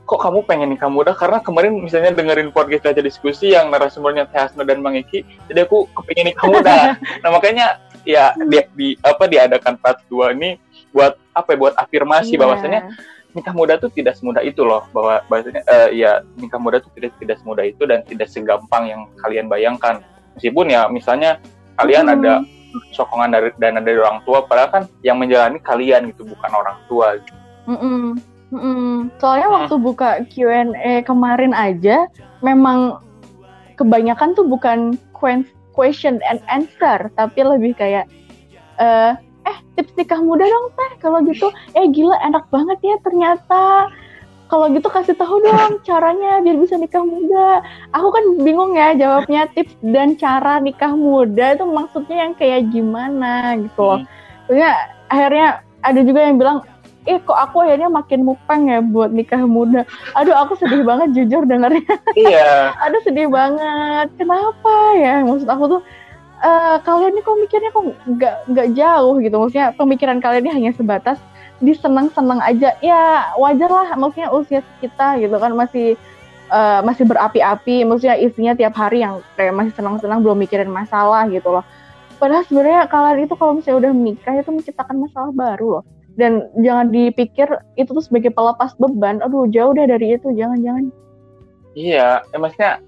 kok 0.10 0.20
kamu 0.20 0.44
pengen 0.44 0.74
nikah 0.74 0.90
muda 0.92 1.16
karena 1.16 1.40
kemarin 1.40 1.78
misalnya 1.78 2.12
dengerin 2.12 2.52
podcast 2.52 2.90
aja 2.90 3.00
diskusi 3.06 3.54
yang 3.54 3.72
narasumbernya 3.72 4.28
Teh 4.28 4.50
dan 4.66 4.82
Bang 4.82 4.98
Eki, 4.98 5.24
jadi 5.48 5.64
aku 5.64 5.88
kepengen 5.94 6.34
nikah 6.34 6.48
muda. 6.50 6.78
nah 7.24 7.30
makanya 7.30 7.78
ya 8.02 8.34
di, 8.36 8.58
di 8.74 8.88
apa 9.06 9.30
diadakan 9.30 9.78
part 9.78 10.02
2 10.10 10.36
ini 10.36 10.58
buat 10.92 11.16
apa 11.32 11.56
ya 11.56 11.58
buat 11.58 11.74
afirmasi 11.78 12.36
yeah. 12.36 12.42
bahwasanya 12.42 12.80
nikah 13.32 13.56
muda 13.56 13.80
tuh 13.80 13.92
tidak 13.92 14.20
semudah 14.20 14.44
itu 14.44 14.62
loh 14.64 14.84
bahwa 14.92 15.24
bahasanya 15.32 15.64
uh, 15.68 15.90
ya 15.92 16.24
nikah 16.36 16.60
muda 16.60 16.84
tuh 16.84 16.92
tidak 16.96 17.16
tidak 17.20 17.40
semudah 17.40 17.64
itu 17.64 17.84
dan 17.88 18.04
tidak 18.04 18.28
segampang 18.28 18.92
yang 18.92 19.02
kalian 19.24 19.48
bayangkan 19.48 20.04
meskipun 20.36 20.72
ya 20.72 20.88
misalnya 20.92 21.40
kalian 21.80 22.08
hmm. 22.08 22.16
ada 22.20 22.34
sokongan 22.96 23.36
dari 23.36 23.50
dana 23.60 23.80
dari 23.84 24.00
orang 24.00 24.24
tua 24.24 24.44
padahal 24.48 24.70
kan 24.72 24.84
yang 25.04 25.20
menjalani 25.20 25.60
kalian 25.60 26.12
gitu 26.16 26.24
bukan 26.24 26.52
orang 26.56 26.78
tua 26.88 27.20
gitu. 27.20 27.36
Mm 27.68 27.78
-mm. 27.78 28.04
Mm 28.52 28.62
-mm. 28.62 28.96
Soalnya 29.20 29.48
hmm. 29.48 29.58
waktu 29.60 29.76
buka 29.80 30.10
Q&A 30.28 31.04
kemarin 31.04 31.52
aja 31.56 32.08
memang 32.44 33.00
kebanyakan 33.76 34.36
tuh 34.36 34.48
bukan 34.48 34.96
question 35.72 36.20
and 36.28 36.44
answer 36.52 37.08
tapi 37.16 37.40
lebih 37.44 37.76
kayak 37.76 38.08
uh, 38.82 39.16
eh 39.52 39.58
tips 39.76 39.94
nikah 40.00 40.24
muda 40.24 40.48
dong 40.48 40.68
teh 40.74 40.92
kalau 41.04 41.20
gitu 41.28 41.52
eh 41.76 41.86
gila 41.92 42.16
enak 42.24 42.48
banget 42.48 42.80
ya 42.80 42.96
ternyata 43.04 43.92
kalau 44.52 44.68
gitu 44.68 44.92
kasih 44.92 45.16
tahu 45.16 45.40
dong 45.40 45.80
caranya 45.88 46.44
biar 46.44 46.60
bisa 46.60 46.76
nikah 46.76 47.08
muda. 47.08 47.64
Aku 47.96 48.12
kan 48.12 48.24
bingung 48.44 48.76
ya 48.76 48.92
jawabnya 49.00 49.48
tips 49.56 49.80
dan 49.80 50.20
cara 50.20 50.60
nikah 50.60 50.92
muda 50.92 51.56
itu 51.56 51.64
maksudnya 51.64 52.28
yang 52.28 52.34
kayak 52.36 52.68
gimana 52.68 53.56
gitu 53.56 53.80
loh. 53.80 54.04
Hmm. 54.52 54.76
akhirnya 55.08 55.64
ada 55.80 56.04
juga 56.04 56.28
yang 56.28 56.36
bilang, 56.36 56.60
eh 57.08 57.16
kok 57.24 57.40
aku 57.40 57.64
akhirnya 57.64 57.88
makin 57.88 58.28
mupeng 58.28 58.68
ya 58.68 58.84
buat 58.84 59.16
nikah 59.16 59.40
muda. 59.48 59.88
Aduh 60.20 60.36
aku 60.36 60.60
sedih 60.60 60.84
banget 60.84 61.16
jujur 61.16 61.48
dengarnya. 61.48 61.88
Iya. 62.20 62.76
Aduh 62.84 63.02
sedih 63.08 63.32
banget. 63.32 64.12
Kenapa 64.20 64.76
ya? 65.00 65.24
Maksud 65.24 65.48
aku 65.48 65.80
tuh 65.80 65.82
uh, 66.42 66.78
kalian 66.84 67.16
ini 67.16 67.22
kok 67.22 67.38
mikirnya 67.38 67.72
kok 67.72 67.86
nggak 68.10 68.36
nggak 68.52 68.68
jauh 68.76 69.16
gitu. 69.22 69.36
Maksudnya 69.38 69.68
pemikiran 69.78 70.18
kalian 70.20 70.44
ini 70.46 70.52
hanya 70.52 70.72
sebatas 70.76 71.18
disenang-senang 71.62 72.42
aja. 72.42 72.76
Ya 72.82 73.32
wajar 73.38 73.70
lah. 73.70 73.88
Maksudnya 73.96 74.30
usia 74.34 74.62
kita 74.82 75.22
gitu 75.22 75.38
kan 75.38 75.54
masih 75.54 75.96
uh, 76.50 76.82
masih 76.82 77.06
berapi-api. 77.06 77.86
Maksudnya 77.86 78.18
isinya 78.18 78.54
tiap 78.58 78.76
hari 78.76 79.06
yang 79.06 79.22
kayak 79.38 79.54
masih 79.56 79.74
senang-senang 79.78 80.20
belum 80.26 80.42
mikirin 80.42 80.70
masalah 80.70 81.30
gitu 81.30 81.50
loh. 81.50 81.66
Padahal 82.18 82.46
sebenarnya 82.46 82.86
kalian 82.86 83.26
itu 83.26 83.34
kalau 83.34 83.58
misalnya 83.58 83.90
udah 83.90 83.92
menikah 83.98 84.34
itu 84.38 84.52
menciptakan 84.54 84.98
masalah 85.02 85.32
baru 85.34 85.80
loh. 85.80 85.84
Dan 86.20 86.44
jangan 86.60 86.92
dipikir 86.92 87.48
itu 87.80 87.88
tuh 87.88 88.04
sebagai 88.04 88.36
pelepas 88.36 88.76
beban. 88.78 89.24
Aduh 89.24 89.48
jauh 89.50 89.74
deh 89.74 89.88
dari 89.88 90.18
itu. 90.18 90.30
Jangan-jangan. 90.30 90.92
Iya 91.72 92.20
ya, 92.28 92.36
maksudnya 92.36 92.84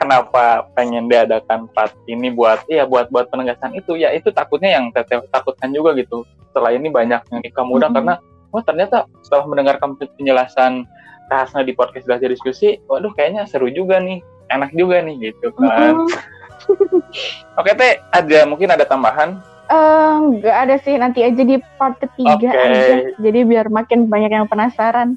kenapa 0.00 0.64
pengen 0.72 1.12
diadakan 1.12 1.68
part 1.76 1.92
ini 2.08 2.32
buat 2.32 2.64
iya 2.72 2.88
buat 2.88 3.12
buat 3.12 3.28
penegasan 3.28 3.76
itu 3.76 4.00
ya 4.00 4.08
itu 4.16 4.32
takutnya 4.32 4.80
yang 4.80 4.88
teteh 4.96 5.20
takutkan 5.28 5.68
juga 5.76 5.92
gitu 6.00 6.24
setelah 6.50 6.72
ini 6.72 6.88
banyak 6.88 7.20
yang 7.28 7.40
nikah 7.44 7.62
muda 7.68 7.86
mm 7.86 7.92
-hmm. 7.92 7.96
karena 8.00 8.14
wah 8.48 8.64
ternyata 8.64 9.04
setelah 9.20 9.44
mendengarkan 9.44 10.00
penjelasan 10.00 10.88
Rahasna 11.30 11.62
di 11.62 11.76
podcast 11.76 12.08
belajar 12.08 12.32
diskusi 12.32 12.80
waduh 12.88 13.12
kayaknya 13.12 13.44
seru 13.44 13.68
juga 13.68 14.00
nih 14.00 14.24
enak 14.48 14.72
juga 14.72 15.04
nih 15.04 15.30
gitu 15.30 15.52
kan 15.60 15.94
mm 15.94 16.08
-hmm. 16.08 17.58
oke 17.60 17.70
teh 17.76 18.00
ada 18.16 18.38
mungkin 18.48 18.72
ada 18.72 18.88
tambahan 18.88 19.36
Enggak 19.70 20.50
uh, 20.50 20.62
ada 20.66 20.76
sih 20.82 20.98
nanti 20.98 21.22
aja 21.22 21.46
di 21.46 21.62
part 21.78 21.94
ketiga 22.02 22.50
okay. 22.50 22.50
aja 22.50 22.94
jadi 23.22 23.46
biar 23.46 23.70
makin 23.70 24.10
banyak 24.10 24.34
yang 24.34 24.50
penasaran 24.50 25.14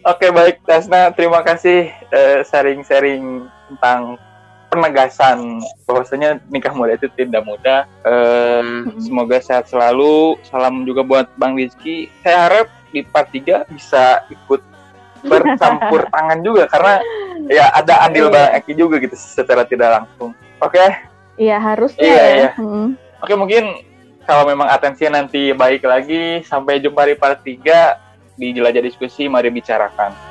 Oke 0.00 0.32
baik 0.32 0.64
Tasna, 0.64 1.12
terima 1.12 1.44
kasih 1.44 1.92
uh, 2.08 2.40
sharing-sharing 2.48 3.44
tentang 3.68 4.16
penegasan 4.72 5.60
bahwasanya 5.84 6.40
nikah 6.48 6.72
muda 6.72 6.96
itu 6.96 7.10
tidak 7.18 7.44
mudah. 7.44 7.84
Uh, 8.06 8.88
hmm. 8.88 9.02
Semoga 9.02 9.42
sehat 9.44 9.68
selalu. 9.68 10.40
Salam 10.48 10.88
juga 10.88 11.04
buat 11.04 11.26
Bang 11.36 11.58
Rizky. 11.58 12.08
Saya 12.24 12.48
harap 12.48 12.66
di 12.94 13.04
part 13.04 13.28
3 13.28 13.68
bisa 13.68 14.24
ikut 14.32 14.62
bercampur 15.20 16.08
tangan 16.14 16.40
juga 16.40 16.64
karena 16.72 16.96
ya 17.52 17.68
ada 17.76 18.08
andil 18.08 18.32
Bang 18.32 18.56
Eki 18.56 18.72
juga 18.72 18.96
gitu 19.04 19.12
secara 19.20 19.68
tidak 19.68 20.00
langsung. 20.00 20.32
Oke? 20.64 20.80
Okay? 20.80 20.88
Iya 21.36 21.60
harusnya. 21.60 22.00
Iya, 22.00 22.16
ya. 22.16 22.32
iya. 22.32 22.50
Hmm. 22.56 22.96
Oke 23.20 23.36
mungkin 23.36 23.84
kalau 24.24 24.48
memang 24.48 24.70
atensinya 24.70 25.20
nanti 25.20 25.52
baik 25.52 25.84
lagi 25.84 26.40
sampai 26.46 26.80
jumpa 26.80 27.04
di 27.04 27.14
part 27.20 27.42
3 27.44 28.09
di 28.40 28.56
jelajah 28.56 28.80
diskusi 28.80 29.28
mari 29.28 29.52
bicarakan. 29.52 30.29